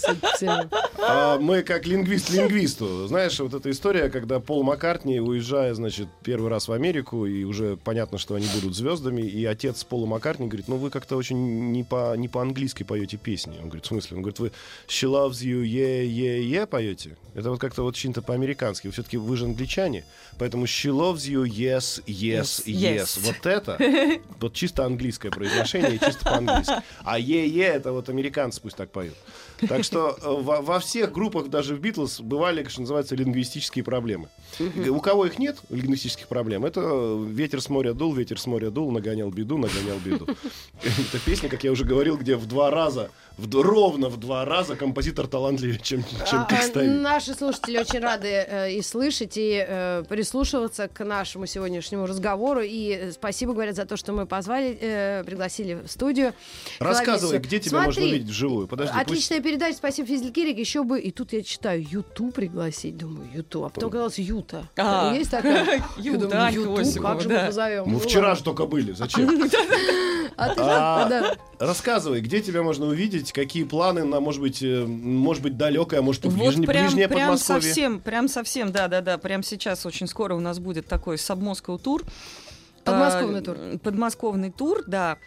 А 1.01 1.39
мы 1.39 1.63
как 1.63 1.87
лингвист 1.87 2.29
лингвисту. 2.29 3.07
Знаешь, 3.07 3.39
вот 3.39 3.55
эта 3.55 3.71
история, 3.71 4.09
когда 4.09 4.39
Пол 4.39 4.61
Маккартни, 4.61 5.19
уезжая, 5.19 5.73
значит, 5.73 6.07
первый 6.23 6.51
раз 6.51 6.67
в 6.67 6.71
Америку, 6.71 7.25
и 7.25 7.43
уже 7.43 7.75
понятно, 7.75 8.19
что 8.19 8.35
они 8.35 8.45
будут 8.53 8.75
звездами, 8.75 9.23
и 9.23 9.43
отец 9.45 9.83
Пола 9.83 10.05
Маккартни 10.05 10.45
говорит, 10.45 10.67
ну 10.67 10.77
вы 10.77 10.91
как-то 10.91 11.15
очень 11.15 11.71
не, 11.71 11.83
по, 11.83 12.15
не 12.15 12.27
по-английски 12.27 12.83
поете 12.83 13.17
песни. 13.17 13.57
Он 13.59 13.69
говорит, 13.69 13.85
в 13.85 13.87
смысле? 13.87 14.17
Он 14.17 14.21
говорит, 14.21 14.37
вы 14.37 14.51
she 14.87 15.09
loves 15.09 15.41
you, 15.41 15.63
yeah, 15.63 16.05
yeah, 16.05 16.39
yeah 16.39 16.67
поете? 16.67 17.17
Это 17.33 17.49
вот 17.49 17.59
как-то 17.59 17.81
вот 17.81 17.95
очень-то 17.95 18.21
по-американски. 18.21 18.91
Все-таки 18.91 19.17
вы 19.17 19.37
же 19.37 19.45
англичане, 19.45 20.05
поэтому 20.37 20.65
she 20.65 20.91
loves 20.91 21.27
you, 21.27 21.45
yes, 21.45 22.03
yes, 22.05 22.39
Yes, 22.39 22.63
yes. 22.67 22.95
yes. 22.95 23.19
Вот 23.23 23.45
это, 23.47 24.19
вот 24.39 24.53
чисто 24.53 24.85
английское 24.85 25.31
произношение, 25.31 25.97
чисто 25.97 26.25
по-английски. 26.25 26.58
А 27.03 27.19
е-е, 27.19 27.65
это 27.65 27.91
вот 27.91 28.09
американцы 28.09 28.61
пусть 28.61 28.77
так 28.77 28.91
поют. 28.91 29.15
Так 29.67 29.83
что 29.83 30.17
э, 30.21 30.41
во, 30.41 30.61
во 30.61 30.79
всех 30.79 31.11
группах, 31.11 31.49
даже 31.49 31.75
в 31.75 31.79
Битлз, 31.79 32.21
бывали, 32.21 32.67
что 32.67 32.81
называется, 32.81 33.15
лингвистические 33.15 33.83
проблемы. 33.83 34.29
У 34.59 34.99
кого 34.99 35.25
их 35.25 35.39
нет, 35.39 35.57
лингвистических 35.69 36.27
проблем, 36.27 36.65
это 36.65 36.81
э, 36.83 37.25
ветер 37.29 37.61
с 37.61 37.69
моря 37.69 37.93
дул, 37.93 38.13
ветер 38.13 38.39
с 38.39 38.45
моря 38.45 38.69
дул, 38.69 38.91
нагонял 38.91 39.29
беду, 39.29 39.57
нагонял 39.57 39.97
беду. 40.03 40.25
Это 40.83 41.19
песня, 41.25 41.49
как 41.49 41.63
я 41.63 41.71
уже 41.71 41.85
говорил, 41.85 42.17
где 42.17 42.35
в 42.35 42.45
два 42.45 42.69
раза, 42.69 43.11
в 43.37 43.61
ровно 43.61 44.09
в 44.09 44.17
два 44.17 44.45
раза 44.45 44.75
композитор 44.75 45.27
талантливее, 45.27 45.79
чем, 45.81 46.03
чем 46.03 46.39
А, 46.39 46.45
а, 46.45 46.49
текстовик. 46.49 47.01
Наши 47.01 47.33
слушатели 47.33 47.77
очень 47.77 47.99
рады 47.99 48.27
э, 48.27 48.73
и 48.73 48.81
слышать, 48.81 49.37
и 49.37 49.65
э, 49.65 50.03
прислушиваться 50.09 50.87
к 50.87 51.03
нашему 51.05 51.45
сегодняшнему 51.45 52.05
разговору. 52.05 52.61
И 52.61 52.91
э, 52.91 53.11
спасибо, 53.11 53.53
говорят, 53.53 53.75
за 53.75 53.85
то, 53.85 53.97
что 53.97 54.11
мы 54.11 54.25
позвали, 54.25 54.77
э, 54.79 55.23
пригласили 55.25 55.75
в 55.85 55.87
студию. 55.89 56.33
Рассказывай, 56.79 57.33
Хиловису. 57.37 57.47
где 57.47 57.59
тебя 57.59 57.77
можно 57.77 57.93
Смотри, 57.93 58.11
увидеть 58.11 58.29
вживую? 58.29 58.67
Подожди, 58.67 58.93
пусть- 59.07 59.21
Передача, 59.49 59.77
спасибо, 59.77 60.07
Физелькирик. 60.07 60.59
Еще 60.59 60.83
бы, 60.83 60.99
и 60.99 61.09
тут 61.09 61.33
я 61.33 61.41
читаю, 61.41 61.83
Юту 61.83 62.29
пригласить. 62.29 62.95
Думаю, 62.95 63.27
Юту. 63.33 63.65
А 63.65 63.69
потом 63.69 63.89
оказалось 63.89 64.19
Юта. 64.19 64.67
А. 64.77 65.11
Есть 65.11 65.31
такая? 65.31 65.83
Юта, 65.97 66.51
Юту, 66.51 67.01
как 67.01 67.21
же 67.21 67.29
мы 67.29 67.47
позовем? 67.47 67.85
Мы 67.87 67.93
Ну 67.93 67.99
вчера 67.99 68.35
же 68.35 68.43
только 68.43 68.67
были, 68.67 68.91
зачем? 68.91 69.27
А 70.37 70.53
А. 70.55 71.35
Рассказывай, 71.57 72.21
где 72.21 72.41
тебя 72.41 72.61
можно 72.61 72.85
увидеть, 72.85 73.33
какие 73.33 73.63
планы 73.63 74.03
на, 74.03 74.19
может 74.19 74.39
быть, 74.39 74.61
э, 74.61 74.85
может 74.85 75.41
быть, 75.41 75.57
далекое, 75.57 76.03
может 76.03 76.21
прям, 76.21 76.35
ближнее 76.35 77.07
прям 77.07 77.21
Подмосковье. 77.21 77.61
совсем, 77.61 77.99
прям 77.99 78.27
совсем, 78.27 78.71
да-да-да, 78.71 79.17
прям 79.17 79.41
сейчас 79.41 79.83
очень 79.87 80.05
скоро 80.05 80.35
у 80.35 80.39
нас 80.39 80.59
будет 80.59 80.85
такой 80.85 81.17
сабмоскал 81.17 81.79
тур. 81.79 82.03
Подмосковный 82.83 83.41
тур. 83.41 83.57
Подмосковный 83.81 84.51
тур, 84.51 84.83
да. 84.85 85.17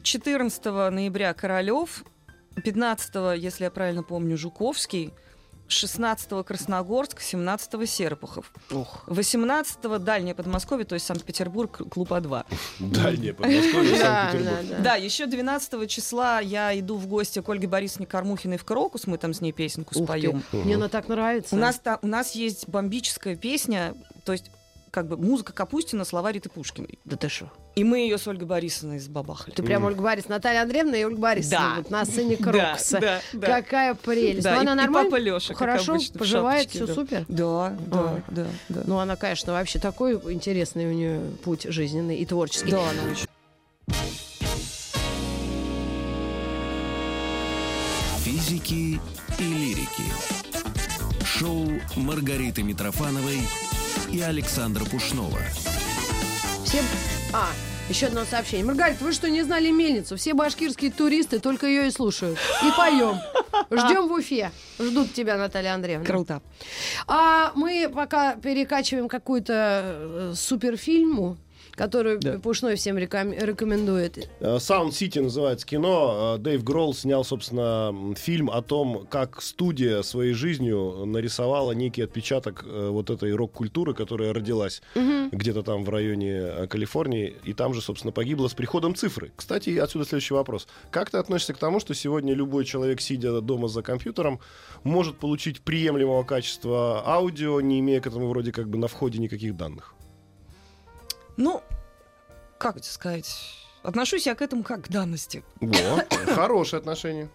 14 0.00 0.64
ноября 0.64 1.34
Королев, 1.34 2.04
15, 2.62 3.38
если 3.40 3.64
я 3.64 3.70
правильно 3.70 4.02
помню, 4.02 4.36
Жуковский, 4.36 5.12
16 5.66 6.44
Красногорск, 6.44 7.20
17 7.20 7.88
Серпухов. 7.88 8.52
18 9.06 9.98
Дальнее 10.04 10.34
Подмосковье, 10.34 10.84
то 10.84 10.94
есть 10.94 11.06
Санкт-Петербург, 11.06 11.80
клуб 11.90 12.12
А2. 12.12 12.44
Дальнее 12.80 13.32
Подмосковье, 13.32 13.96
Санкт-Петербург. 13.98 14.82
да, 14.82 14.94
еще 14.96 15.26
12 15.26 15.88
числа 15.88 16.40
я 16.40 16.78
иду 16.78 16.96
в 16.96 17.06
гости 17.06 17.40
к 17.40 17.48
Ольге 17.48 17.66
Борисовне 17.66 18.06
Кормухиной 18.06 18.58
в 18.58 18.64
Крокус, 18.64 19.06
мы 19.06 19.16
там 19.16 19.32
с 19.32 19.40
ней 19.40 19.52
песенку 19.52 19.94
споем. 19.94 20.42
Мне 20.52 20.74
она 20.74 20.88
так 20.88 21.08
нравится. 21.08 21.54
У 21.56 21.58
нас, 21.58 21.78
та- 21.78 21.98
у 22.02 22.06
нас 22.06 22.32
есть 22.34 22.68
бомбическая 22.68 23.34
песня, 23.34 23.94
то 24.24 24.32
есть 24.32 24.50
как 24.94 25.08
бы 25.08 25.16
музыка 25.16 25.52
Капустина, 25.52 26.04
слова 26.04 26.30
Риты 26.30 26.48
Пушкиной. 26.48 27.00
Да 27.04 27.16
ты 27.16 27.28
что? 27.28 27.50
И 27.74 27.82
мы 27.82 27.98
ее 27.98 28.16
с 28.16 28.28
Ольгой 28.28 28.46
Борисовной 28.46 29.00
забабахали. 29.00 29.52
Ты 29.52 29.64
прям 29.64 29.84
Ольга 29.84 30.00
Борисовна, 30.00 30.36
Наталья 30.36 30.62
Андреевна 30.62 30.96
и 30.96 31.02
Ольга 31.02 31.18
Борисовна 31.20 31.58
Да. 31.58 31.74
вот 31.78 31.90
на 31.90 32.04
сцене 32.04 32.36
Да, 32.38 32.44
Крокуса. 32.52 33.00
да, 33.00 33.20
да. 33.32 33.46
Какая 33.60 33.94
прелесть. 33.94 34.44
Да, 34.44 34.52
Ну, 34.54 34.56
и- 34.58 34.60
она 34.62 34.72
и 34.72 34.76
нормально? 34.76 35.10
папа 35.10 35.20
Лёша, 35.20 35.48
как 35.48 35.58
Хорошо, 35.58 35.92
обычно, 35.94 36.18
поживает, 36.20 36.60
шапочке, 36.72 36.78
все 36.78 36.86
да. 36.86 36.94
супер. 36.94 37.24
Да, 37.26 37.76
да, 37.86 37.98
А. 37.98 38.22
да, 38.28 38.46
да. 38.68 38.82
Ну, 38.86 38.98
она, 38.98 39.16
конечно, 39.16 39.52
вообще 39.52 39.80
такой 39.80 40.14
интересный 40.32 40.86
у 40.86 40.92
нее 40.92 41.20
путь 41.42 41.64
жизненный 41.68 42.16
и 42.18 42.24
творческий. 42.24 42.70
Да, 42.70 42.78
она 42.88 43.10
очень. 43.10 43.26
Физики 48.22 49.00
и 49.38 49.42
лирики. 49.42 50.04
Шоу 51.24 51.66
Маргариты 51.96 52.62
Митрофановой 52.62 53.40
и 54.12 54.20
Александра 54.20 54.84
Пушнова. 54.84 55.38
Всем... 56.64 56.84
А, 57.32 57.48
Еще 57.88 58.06
одно 58.06 58.24
сообщение. 58.24 58.64
Маргарита, 58.64 59.04
вы 59.04 59.12
что, 59.12 59.28
не 59.28 59.42
знали 59.42 59.70
мельницу? 59.70 60.16
Все 60.16 60.34
башкирские 60.34 60.90
туристы 60.90 61.38
только 61.40 61.66
ее 61.66 61.88
и 61.88 61.90
слушают. 61.90 62.38
И 62.62 62.70
поем. 62.76 63.18
Ждем 63.70 64.08
в 64.08 64.12
Уфе. 64.12 64.50
Ждут 64.78 65.12
тебя, 65.12 65.36
Наталья 65.36 65.74
Андреевна. 65.74 66.06
Круто. 66.06 66.42
А 67.06 67.52
мы 67.54 67.90
пока 67.94 68.36
перекачиваем 68.36 69.08
какую-то 69.08 69.82
э, 69.84 70.32
суперфильму, 70.36 71.36
которую 71.74 72.18
Да. 72.20 72.38
Пушной 72.38 72.76
всем 72.76 72.96
реком- 72.98 73.32
рекомендует. 73.32 74.28
Э, 74.40 74.56
Sound 74.56 74.90
City 74.90 75.20
называется 75.20 75.66
кино. 75.66 76.34
Э, 76.36 76.38
Дэйв 76.42 76.62
Гролл 76.64 76.94
снял, 76.94 77.24
собственно, 77.24 78.14
фильм 78.16 78.50
о 78.50 78.62
том, 78.62 79.06
как 79.10 79.42
студия 79.42 80.02
своей 80.02 80.32
жизнью 80.32 81.04
нарисовала 81.06 81.72
некий 81.72 82.02
отпечаток 82.02 82.64
э, 82.66 82.88
вот 82.90 83.10
этой 83.10 83.34
рок-культуры, 83.34 83.94
которая 83.94 84.32
родилась 84.32 84.82
где-то 84.94 85.62
там 85.62 85.84
в 85.84 85.88
районе 85.90 86.66
Калифорнии, 86.68 87.34
и 87.44 87.52
там 87.52 87.74
же, 87.74 87.80
собственно, 87.80 88.12
погибла 88.12 88.48
с 88.48 88.54
приходом 88.54 88.94
цифры. 88.94 89.32
Кстати, 89.36 89.76
отсюда 89.78 90.04
следующий 90.04 90.34
вопрос. 90.34 90.66
Как 90.90 91.10
ты 91.10 91.18
относишься 91.18 91.54
к 91.54 91.58
тому, 91.58 91.80
что 91.80 91.94
сегодня 91.94 92.34
любой 92.34 92.64
человек, 92.64 93.00
сидя 93.00 93.40
дома 93.40 93.68
за 93.68 93.82
компьютером, 93.82 94.40
может 94.84 95.18
получить 95.18 95.60
приемлемого 95.60 96.22
качества 96.24 97.02
аудио, 97.06 97.60
не 97.60 97.80
имея 97.80 98.00
к 98.00 98.06
этому 98.06 98.28
вроде 98.28 98.52
как 98.52 98.68
бы 98.68 98.78
на 98.78 98.88
входе 98.88 99.18
никаких 99.18 99.56
данных? 99.56 99.93
Ну, 101.36 101.62
как 102.58 102.76
тебе 102.76 102.84
сказать? 102.84 103.36
Отношусь 103.82 104.26
я 104.26 104.34
к 104.34 104.42
этому 104.42 104.62
как 104.62 104.86
к 104.86 104.88
данности. 104.88 105.44
Вот, 105.60 106.12
хорошее 106.34 106.80
отношение. 106.80 107.28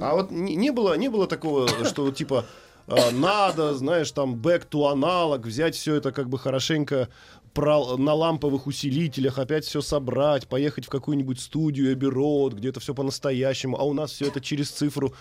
А 0.00 0.14
вот 0.14 0.30
не, 0.30 0.56
не 0.56 0.70
было, 0.70 0.94
не 0.96 1.08
было 1.08 1.26
такого, 1.26 1.68
что 1.84 2.10
типа 2.10 2.44
а, 2.88 3.10
надо, 3.12 3.74
знаешь, 3.74 4.10
там 4.10 4.34
back 4.34 4.68
to 4.68 4.90
аналог, 4.90 5.46
взять 5.46 5.74
все 5.76 5.94
это 5.94 6.10
как 6.12 6.28
бы 6.28 6.38
хорошенько 6.38 7.08
про- 7.54 7.96
на 7.96 8.12
ламповых 8.12 8.66
усилителях, 8.66 9.38
опять 9.38 9.64
все 9.64 9.80
собрать, 9.80 10.48
поехать 10.48 10.86
в 10.86 10.88
какую-нибудь 10.88 11.40
студию 11.40 11.96
Abbey 11.96 12.10
Road, 12.10 12.56
где 12.56 12.70
это 12.70 12.80
все 12.80 12.92
по-настоящему, 12.94 13.78
а 13.78 13.84
у 13.84 13.92
нас 13.92 14.10
все 14.10 14.26
это 14.26 14.40
через 14.40 14.70
цифру 14.70 15.14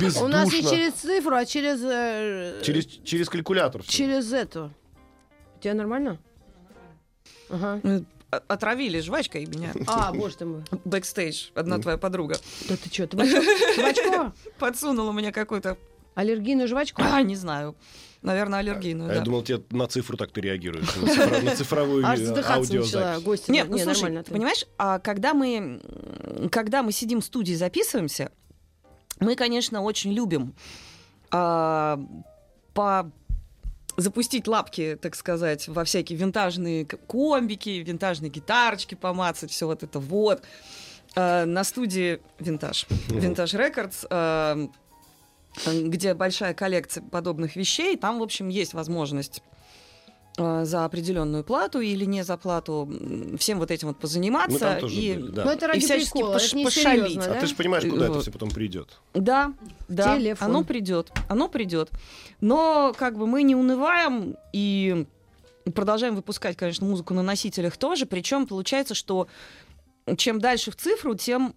бездушно. 0.00 0.24
У 0.24 0.28
нас 0.28 0.52
не 0.52 0.62
через 0.62 0.94
цифру, 0.94 1.36
а 1.36 1.44
через... 1.44 1.80
э, 1.82 2.62
через, 2.64 2.86
через 2.86 3.28
калькулятор. 3.28 3.82
через 3.82 4.32
эту. 4.32 4.70
У 5.58 5.60
тебя 5.60 5.74
нормально? 5.74 6.18
Ага. 7.52 7.80
Отравили 8.48 8.98
жвачкой 9.00 9.44
меня. 9.44 9.72
А, 9.86 10.10
боже 10.12 10.36
ты 10.36 10.46
мой. 10.46 10.62
Бэкстейдж, 10.86 11.50
одна 11.54 11.78
твоя 11.78 11.98
подруга, 11.98 12.36
Да 12.68 12.76
ты 12.76 12.88
что? 12.90 13.06
Табачко? 13.06 14.32
подсунула 14.58 15.12
мне 15.12 15.32
какую-то, 15.32 15.76
Аллергийную 16.14 16.66
жвачку? 16.66 17.02
а, 17.04 17.20
не 17.20 17.36
знаю, 17.36 17.74
наверное, 18.22 18.60
аллергийную, 18.60 19.10
А 19.10 19.12
я 19.12 19.18
да. 19.18 19.24
думал, 19.26 19.42
тебе 19.42 19.62
на 19.70 19.86
цифру 19.86 20.16
так 20.16 20.30
ты 20.32 20.40
реагируешь, 20.40 20.86
на, 20.96 21.06
цифро- 21.08 21.42
на 21.44 21.56
цифровую 21.56 22.06
аудиозапись. 22.06 23.48
Нет, 23.48 23.68
ну 23.68 23.76
Не, 23.76 23.84
слушай, 23.84 24.22
понимаешь, 24.24 24.64
а 24.78 24.98
когда 24.98 25.34
мы, 25.34 25.82
когда 26.50 26.82
мы 26.82 26.92
сидим 26.92 27.20
в 27.20 27.24
студии 27.26 27.52
и 27.52 27.56
записываемся, 27.56 28.30
мы, 29.20 29.36
конечно, 29.36 29.82
очень 29.82 30.12
любим 30.12 30.54
а, 31.30 32.00
по 32.74 33.10
запустить 33.96 34.46
лапки, 34.48 34.98
так 35.00 35.14
сказать, 35.14 35.68
во 35.68 35.84
всякие 35.84 36.18
винтажные 36.18 36.84
комбики, 36.84 37.70
винтажные 37.70 38.30
гитарочки 38.30 38.94
помацать, 38.94 39.50
все 39.50 39.66
вот 39.66 39.82
это 39.82 39.98
вот. 39.98 40.42
А, 41.14 41.44
на 41.44 41.64
студии 41.64 42.20
Винтаж, 42.38 42.86
Винтаж 43.08 43.54
Рекордс, 43.54 44.04
а, 44.10 44.68
где 45.66 46.14
большая 46.14 46.54
коллекция 46.54 47.02
подобных 47.02 47.56
вещей, 47.56 47.96
там, 47.96 48.18
в 48.18 48.22
общем, 48.22 48.48
есть 48.48 48.72
возможность 48.72 49.42
за 50.36 50.84
определенную 50.86 51.44
плату 51.44 51.80
или 51.80 52.04
не 52.06 52.24
за 52.24 52.36
плату 52.38 52.90
всем 53.38 53.58
вот 53.58 53.70
этим 53.70 53.88
вот 53.88 53.98
позаниматься. 53.98 54.50
Мы 54.52 54.58
там 54.58 54.80
тоже 54.80 54.94
и... 54.94 55.14
были, 55.14 55.30
да. 55.30 55.44
Ну, 55.44 55.50
это 55.50 55.66
ради 55.68 55.80
всячески 55.80 56.12
прикола, 56.12 56.34
пош- 56.36 56.46
это 56.46 56.56
не 56.56 56.64
пошалить. 56.64 57.02
серьезно, 57.08 57.24
А 57.24 57.34
да? 57.34 57.40
ты 57.40 57.46
же 57.46 57.54
понимаешь, 57.54 57.84
куда 57.84 58.04
это 58.06 58.14
Вот. 58.14 58.22
все 58.22 58.30
потом 58.30 58.50
придет. 58.50 58.98
Да, 59.14 59.52
да, 59.88 60.16
Телефон. 60.18 60.48
оно 60.48 60.64
придет, 60.64 61.12
оно 61.28 61.48
придет. 61.48 61.90
Но 62.40 62.94
как 62.96 63.18
бы 63.18 63.26
мы 63.26 63.42
не 63.42 63.54
унываем 63.54 64.36
и 64.54 65.06
продолжаем 65.74 66.16
выпускать, 66.16 66.56
конечно, 66.56 66.86
музыку 66.86 67.12
на 67.14 67.22
носителях 67.22 67.76
тоже. 67.76 68.06
Причем 68.06 68.46
получается, 68.46 68.94
что 68.94 69.28
чем 70.16 70.40
дальше 70.40 70.70
в 70.70 70.76
цифру, 70.76 71.14
тем 71.14 71.54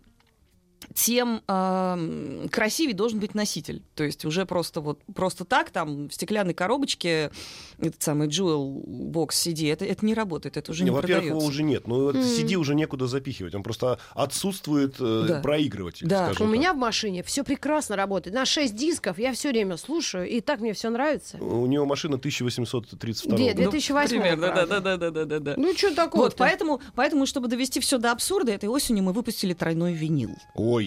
тем 0.95 1.41
эм, 1.47 2.47
красивее 2.49 2.95
должен 2.95 3.19
быть 3.19 3.36
носитель. 3.36 3.84
То 3.95 4.05
есть 4.05 4.23
уже 4.23 4.45
просто 4.45 4.79
вот 4.79 4.99
просто 5.13 5.43
так 5.43 5.69
там 5.69 6.08
в 6.08 6.13
стеклянной 6.13 6.53
коробочке 6.53 7.31
этот 7.79 8.01
самый 8.01 8.29
Jewel 8.29 8.81
Box 9.12 9.31
CD 9.31 9.71
это, 9.71 9.84
это 9.84 10.05
не 10.05 10.13
работает, 10.13 10.55
это 10.55 10.71
уже 10.71 10.84
не, 10.84 10.89
Не, 10.89 10.95
во-первых, 10.95 11.17
продается. 11.23 11.38
его 11.38 11.45
уже 11.45 11.63
нет. 11.63 11.86
Ну, 11.88 12.03
вот 12.05 12.15
М. 12.15 12.21
CD 12.21 12.55
уже 12.55 12.75
некуда 12.75 13.08
запихивать. 13.08 13.53
Он 13.55 13.62
просто 13.62 13.99
отсутствует 14.13 14.95
э, 14.99 15.25
Да. 15.27 15.39
проигрыватель, 15.41 16.08
Да. 16.08 16.27
скажем 16.27 16.47
У 16.47 16.49
так. 16.51 16.58
меня 16.60 16.73
в 16.73 16.77
машине 16.77 17.23
все 17.23 17.43
прекрасно 17.43 17.97
работает. 17.97 18.34
На 18.34 18.45
6 18.45 18.73
дисков 18.73 19.19
я 19.19 19.34
все 19.34 19.49
время 19.49 19.75
слушаю, 19.75 20.27
и 20.29 20.39
так 20.39 20.62
мне 20.62 20.71
все 20.73 20.89
нравится. 20.89 21.38
У 21.38 21.65
него 21.65 21.86
машина 21.86 22.17
1832 22.17 23.36
Где? 23.36 23.49
года. 23.51 23.63
Ну, 23.65 23.71
2008 23.71 24.10
примерно, 24.21 24.47
правда. 24.47 24.65
да, 24.67 24.79
да, 24.79 24.97
да, 24.97 25.12
да, 25.12 25.25
да, 25.25 25.39
да. 25.39 25.53
Ну, 25.58 25.73
что 25.75 25.93
такого? 25.93 26.23
Вот, 26.23 26.36
поэтому, 26.38 26.79
поэтому, 26.95 27.25
чтобы 27.25 27.49
довести 27.49 27.81
все 27.81 27.97
до 27.97 28.13
абсурда, 28.13 28.53
этой 28.53 28.69
осенью 28.69 29.03
мы 29.03 29.12
выпустили 29.12 29.53
тройной 29.53 29.93
винил. 29.93 30.31
Ой. 30.53 30.85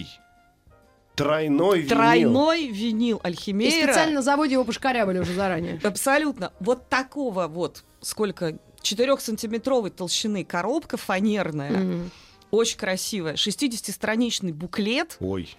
Тройной 1.15 1.79
винил. 1.81 1.89
Тройной 1.89 2.67
винил 2.69 3.17
И 3.17 3.27
Альхимейра. 3.27 3.87
специально 3.91 4.15
на 4.15 4.21
заводе 4.21 4.53
его 4.53 4.63
пошкарябали 4.63 5.19
уже 5.19 5.33
заранее. 5.33 5.79
Абсолютно. 5.83 6.53
Вот 6.61 6.87
такого 6.87 7.47
вот, 7.47 7.83
сколько, 8.01 8.57
4-сантиметровой 8.81 9.89
толщины 9.89 10.45
коробка 10.45 10.95
фанерная, 10.95 11.71
Мгм. 11.71 12.11
очень 12.51 12.77
красивая, 12.77 13.35
60-страничный 13.35 14.53
буклет 14.53 15.17
Ой. 15.19 15.53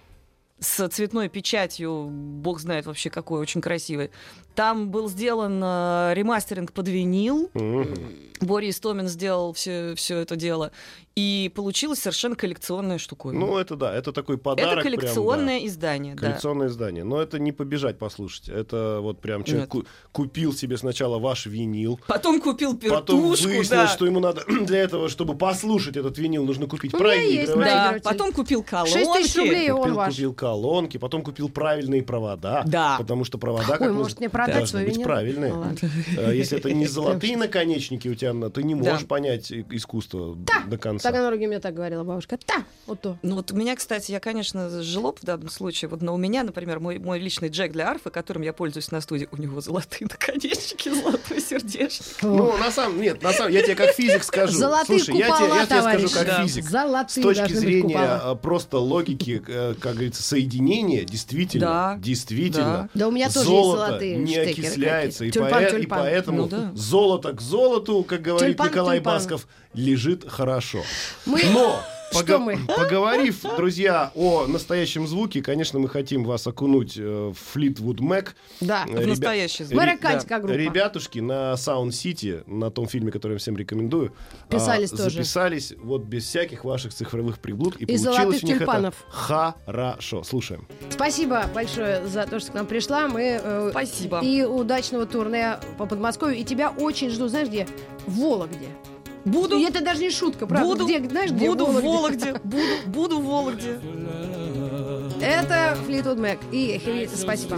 с 0.59 0.87
цветной 0.89 1.29
печатью, 1.29 2.07
бог 2.09 2.59
знает 2.59 2.87
вообще 2.87 3.11
какой, 3.11 3.39
очень 3.39 3.61
красивый. 3.61 4.09
Там 4.55 4.89
был 4.89 5.07
сделан 5.09 5.61
э, 5.63 6.13
ремастеринг 6.15 6.73
под 6.73 6.87
винил, 6.87 7.51
Мгм. 7.53 7.93
Борис 8.41 8.79
Томин 8.79 9.07
сделал 9.07 9.53
все, 9.53 9.93
все 9.95 10.17
это 10.17 10.35
дело. 10.35 10.71
И 11.15 11.51
получилась 11.53 11.99
совершенно 11.99 12.35
коллекционная 12.37 12.97
штуковина. 12.97 13.45
Ну, 13.45 13.57
это 13.57 13.75
да, 13.75 13.93
это 13.93 14.13
такой 14.13 14.37
подарок. 14.37 14.71
это 14.79 14.81
прям, 14.81 14.99
коллекционное 15.01 15.59
да. 15.59 15.65
издание, 15.67 16.15
да. 16.15 16.21
Коллекционное 16.27 16.67
издание. 16.69 17.03
Но 17.03 17.21
это 17.21 17.37
не 17.37 17.51
побежать 17.51 17.97
послушать. 17.97 18.47
Это 18.47 18.99
вот 19.01 19.19
прям 19.19 19.43
человек 19.43 19.67
ку- 19.69 19.83
купил 20.13 20.53
себе 20.53 20.77
сначала 20.77 21.19
ваш 21.19 21.47
винил, 21.47 21.99
Потом 22.07 22.39
купил 22.39 22.77
потом 22.77 22.89
пертушку, 22.89 23.47
выяснилось, 23.47 23.67
да. 23.69 23.87
что 23.87 24.05
ему 24.05 24.21
надо 24.21 24.43
для 24.65 24.79
этого, 24.79 25.09
чтобы 25.09 25.35
послушать 25.37 25.97
этот 25.97 26.17
винил, 26.17 26.45
нужно 26.45 26.67
купить 26.67 26.93
проигрыватель. 26.93 27.59
Да, 27.61 27.97
потом 28.03 28.31
купил 28.31 28.63
колонки. 28.63 28.93
6 28.93 29.11
тысяч 29.13 29.35
рублей, 29.35 29.67
и 29.67 29.71
он 29.71 29.79
Купил, 29.81 29.95
ваш. 29.95 30.13
купил 30.13 30.33
колонки, 30.33 30.97
потом 30.97 31.23
купил 31.23 31.49
правильные 31.49 32.03
провода. 32.03 32.63
Да. 32.65 32.95
Потому 32.97 33.25
что 33.25 33.37
провода, 33.37 33.65
как 33.67 33.81
Ой, 33.81 33.87
мы 33.89 33.95
может, 34.03 34.19
мне 34.19 34.29
продать 34.29 34.55
должны 34.55 34.67
свой 34.79 34.83
быть 34.85 34.93
винил? 34.93 35.05
правильные. 35.07 35.51
Ладно. 35.53 35.77
Э, 36.17 36.33
Если 36.33 36.57
это 36.57 36.71
не 36.71 36.87
золотые 36.87 37.35
наконечники 37.35 38.07
у 38.07 38.15
тебя, 38.15 38.31
ты 38.49 38.63
не 38.63 38.75
Да. 38.75 38.91
можешь 38.93 39.05
понять 39.07 39.51
искусство 39.51 40.37
до 40.67 40.77
конца. 40.77 41.00
Таганроге 41.01 41.47
мне 41.47 41.59
так 41.59 41.73
говорила 41.73 42.03
бабушка. 42.03 42.37
Та, 42.45 42.63
вот 42.87 43.01
то. 43.01 43.17
Ну 43.21 43.35
вот 43.35 43.51
у 43.51 43.55
меня, 43.55 43.75
кстати, 43.75 44.11
я, 44.11 44.19
конечно, 44.19 44.81
жлоб 44.81 45.19
в 45.21 45.25
данном 45.25 45.49
случае. 45.49 45.89
Вот, 45.89 46.01
но 46.01 46.13
у 46.13 46.17
меня, 46.17 46.43
например, 46.43 46.79
мой, 46.79 46.99
мой 46.99 47.19
личный 47.19 47.49
джек 47.49 47.71
для 47.71 47.89
арфы, 47.89 48.09
которым 48.09 48.43
я 48.43 48.53
пользуюсь 48.53 48.91
на 48.91 49.01
студии, 49.01 49.27
у 49.31 49.37
него 49.37 49.61
золотые 49.61 50.07
наконечники, 50.11 50.89
золотой 50.89 51.41
сердечник. 51.41 52.05
Ну, 52.21 52.57
на 52.57 52.71
самом 52.71 53.01
нет, 53.01 53.21
на 53.21 53.31
самом 53.33 53.51
я 53.53 53.61
тебе 53.63 53.75
как 53.75 53.91
физик 53.91 54.23
скажу. 54.23 54.57
Золотые 54.57 54.99
Слушай, 54.99 55.19
я 55.19 55.25
тебе, 55.27 55.35
купола, 55.37 55.55
я 55.57 55.65
тебе 55.65 55.81
скажу 55.81 56.09
как 56.09 56.27
Да. 56.27 56.43
физик. 56.43 56.65
С 56.65 56.69
Золотые 56.69 57.23
точки 57.23 57.39
должны 57.41 57.55
быть 57.55 57.59
зрения 57.59 57.93
купола. 57.93 58.21
э, 58.33 58.35
просто 58.35 58.77
логики, 58.79 59.43
э, 59.47 59.75
как 59.79 59.93
говорится, 59.93 60.23
соединения, 60.23 61.03
действительно, 61.03 61.65
Да. 61.65 61.97
действительно, 61.99 62.89
Да 62.93 63.07
у 63.07 63.11
меня 63.11 63.27
тоже 63.27 63.39
есть 63.39 63.49
золото 63.49 63.85
золотые 63.87 64.15
не 64.17 64.37
окисляется, 64.37 65.25
и. 65.25 65.31
Тюльпан, 65.31 65.63
и 65.65 65.69
тюльпан. 65.69 65.99
поэтому 65.99 66.37
Ну 66.43 66.47
да. 66.47 66.71
золото 66.75 67.33
к 67.33 67.41
золоту, 67.41 68.03
как 68.03 68.21
говорит 68.21 68.57
Тюльпан, 68.57 68.67
Николай 68.67 68.97
тюльпан. 68.97 69.13
Басков, 69.13 69.47
лежит 69.73 70.29
хорошо. 70.29 70.81
Мы- 71.25 71.41
Но 71.53 71.79
пога- 72.13 72.39
мы? 72.39 72.59
поговорив, 72.67 73.41
друзья, 73.55 74.11
о 74.15 74.45
настоящем 74.45 75.07
звуке, 75.07 75.41
конечно, 75.41 75.79
мы 75.79 75.87
хотим 75.87 76.25
вас 76.25 76.45
окунуть 76.45 76.97
э, 76.97 77.31
в 77.33 77.55
Fleetwood 77.57 77.99
Mac. 77.99 78.29
Да. 78.59 78.83
Э, 78.85 78.91
В 78.91 78.99
ребя- 78.99 79.07
настоящий 79.07 79.63
звук. 79.63 79.81
Ре- 79.81 79.91
Американская 79.91 80.39
группа. 80.39 80.53
Ребятушки 80.57 81.19
на 81.19 81.53
Sound 81.53 81.89
City, 81.91 82.43
на 82.51 82.69
том 82.69 82.85
фильме, 82.87 83.11
который 83.11 83.33
я 83.33 83.37
всем 83.39 83.55
рекомендую, 83.55 84.13
Писались 84.49 84.91
а, 84.91 84.97
тоже. 84.97 85.09
записались 85.11 85.73
вот 85.81 86.03
без 86.03 86.25
всяких 86.25 86.65
ваших 86.65 86.93
цифровых 86.93 87.39
приблуд. 87.39 87.77
И, 87.77 87.85
И 87.85 87.97
получилось 87.97 88.43
у 88.43 88.47
них 88.47 88.57
тюльпанов. 88.57 88.93
это 89.07 89.55
хорошо. 89.65 90.23
Слушаем. 90.23 90.67
Спасибо 90.89 91.45
большое 91.55 92.05
за 92.07 92.25
то, 92.25 92.41
что 92.41 92.51
к 92.51 92.55
нам 92.55 92.65
пришла. 92.65 93.07
Мы 93.07 93.39
э, 93.41 93.69
Спасибо. 93.71 94.19
и 94.21 94.43
удачного 94.43 95.05
турне 95.05 95.57
по 95.77 95.85
Подмосковью. 95.85 96.37
И 96.37 96.43
тебя 96.43 96.71
очень 96.71 97.09
жду. 97.09 97.29
Знаешь 97.29 97.47
где? 97.47 97.67
В 98.05 98.17
Вологде. 98.17 98.67
Буду, 99.25 99.57
И 99.57 99.63
это 99.63 99.83
даже 99.83 100.01
не 100.01 100.09
шутка, 100.09 100.47
правда. 100.47 100.67
буду, 100.67 100.85
где, 100.85 101.07
знаешь, 101.07 101.31
где 101.31 101.47
буду 101.47 101.65
в 101.67 101.81
Вологде? 101.81 102.33
Буду, 102.43 102.63
буду 102.87 103.19
в 103.19 103.25
Вологде. 103.25 103.79
Это 105.21 105.77
Флитвуд 105.85 106.17
Мэк. 106.17 106.39
И 106.51 107.07
спасибо. 107.13 107.57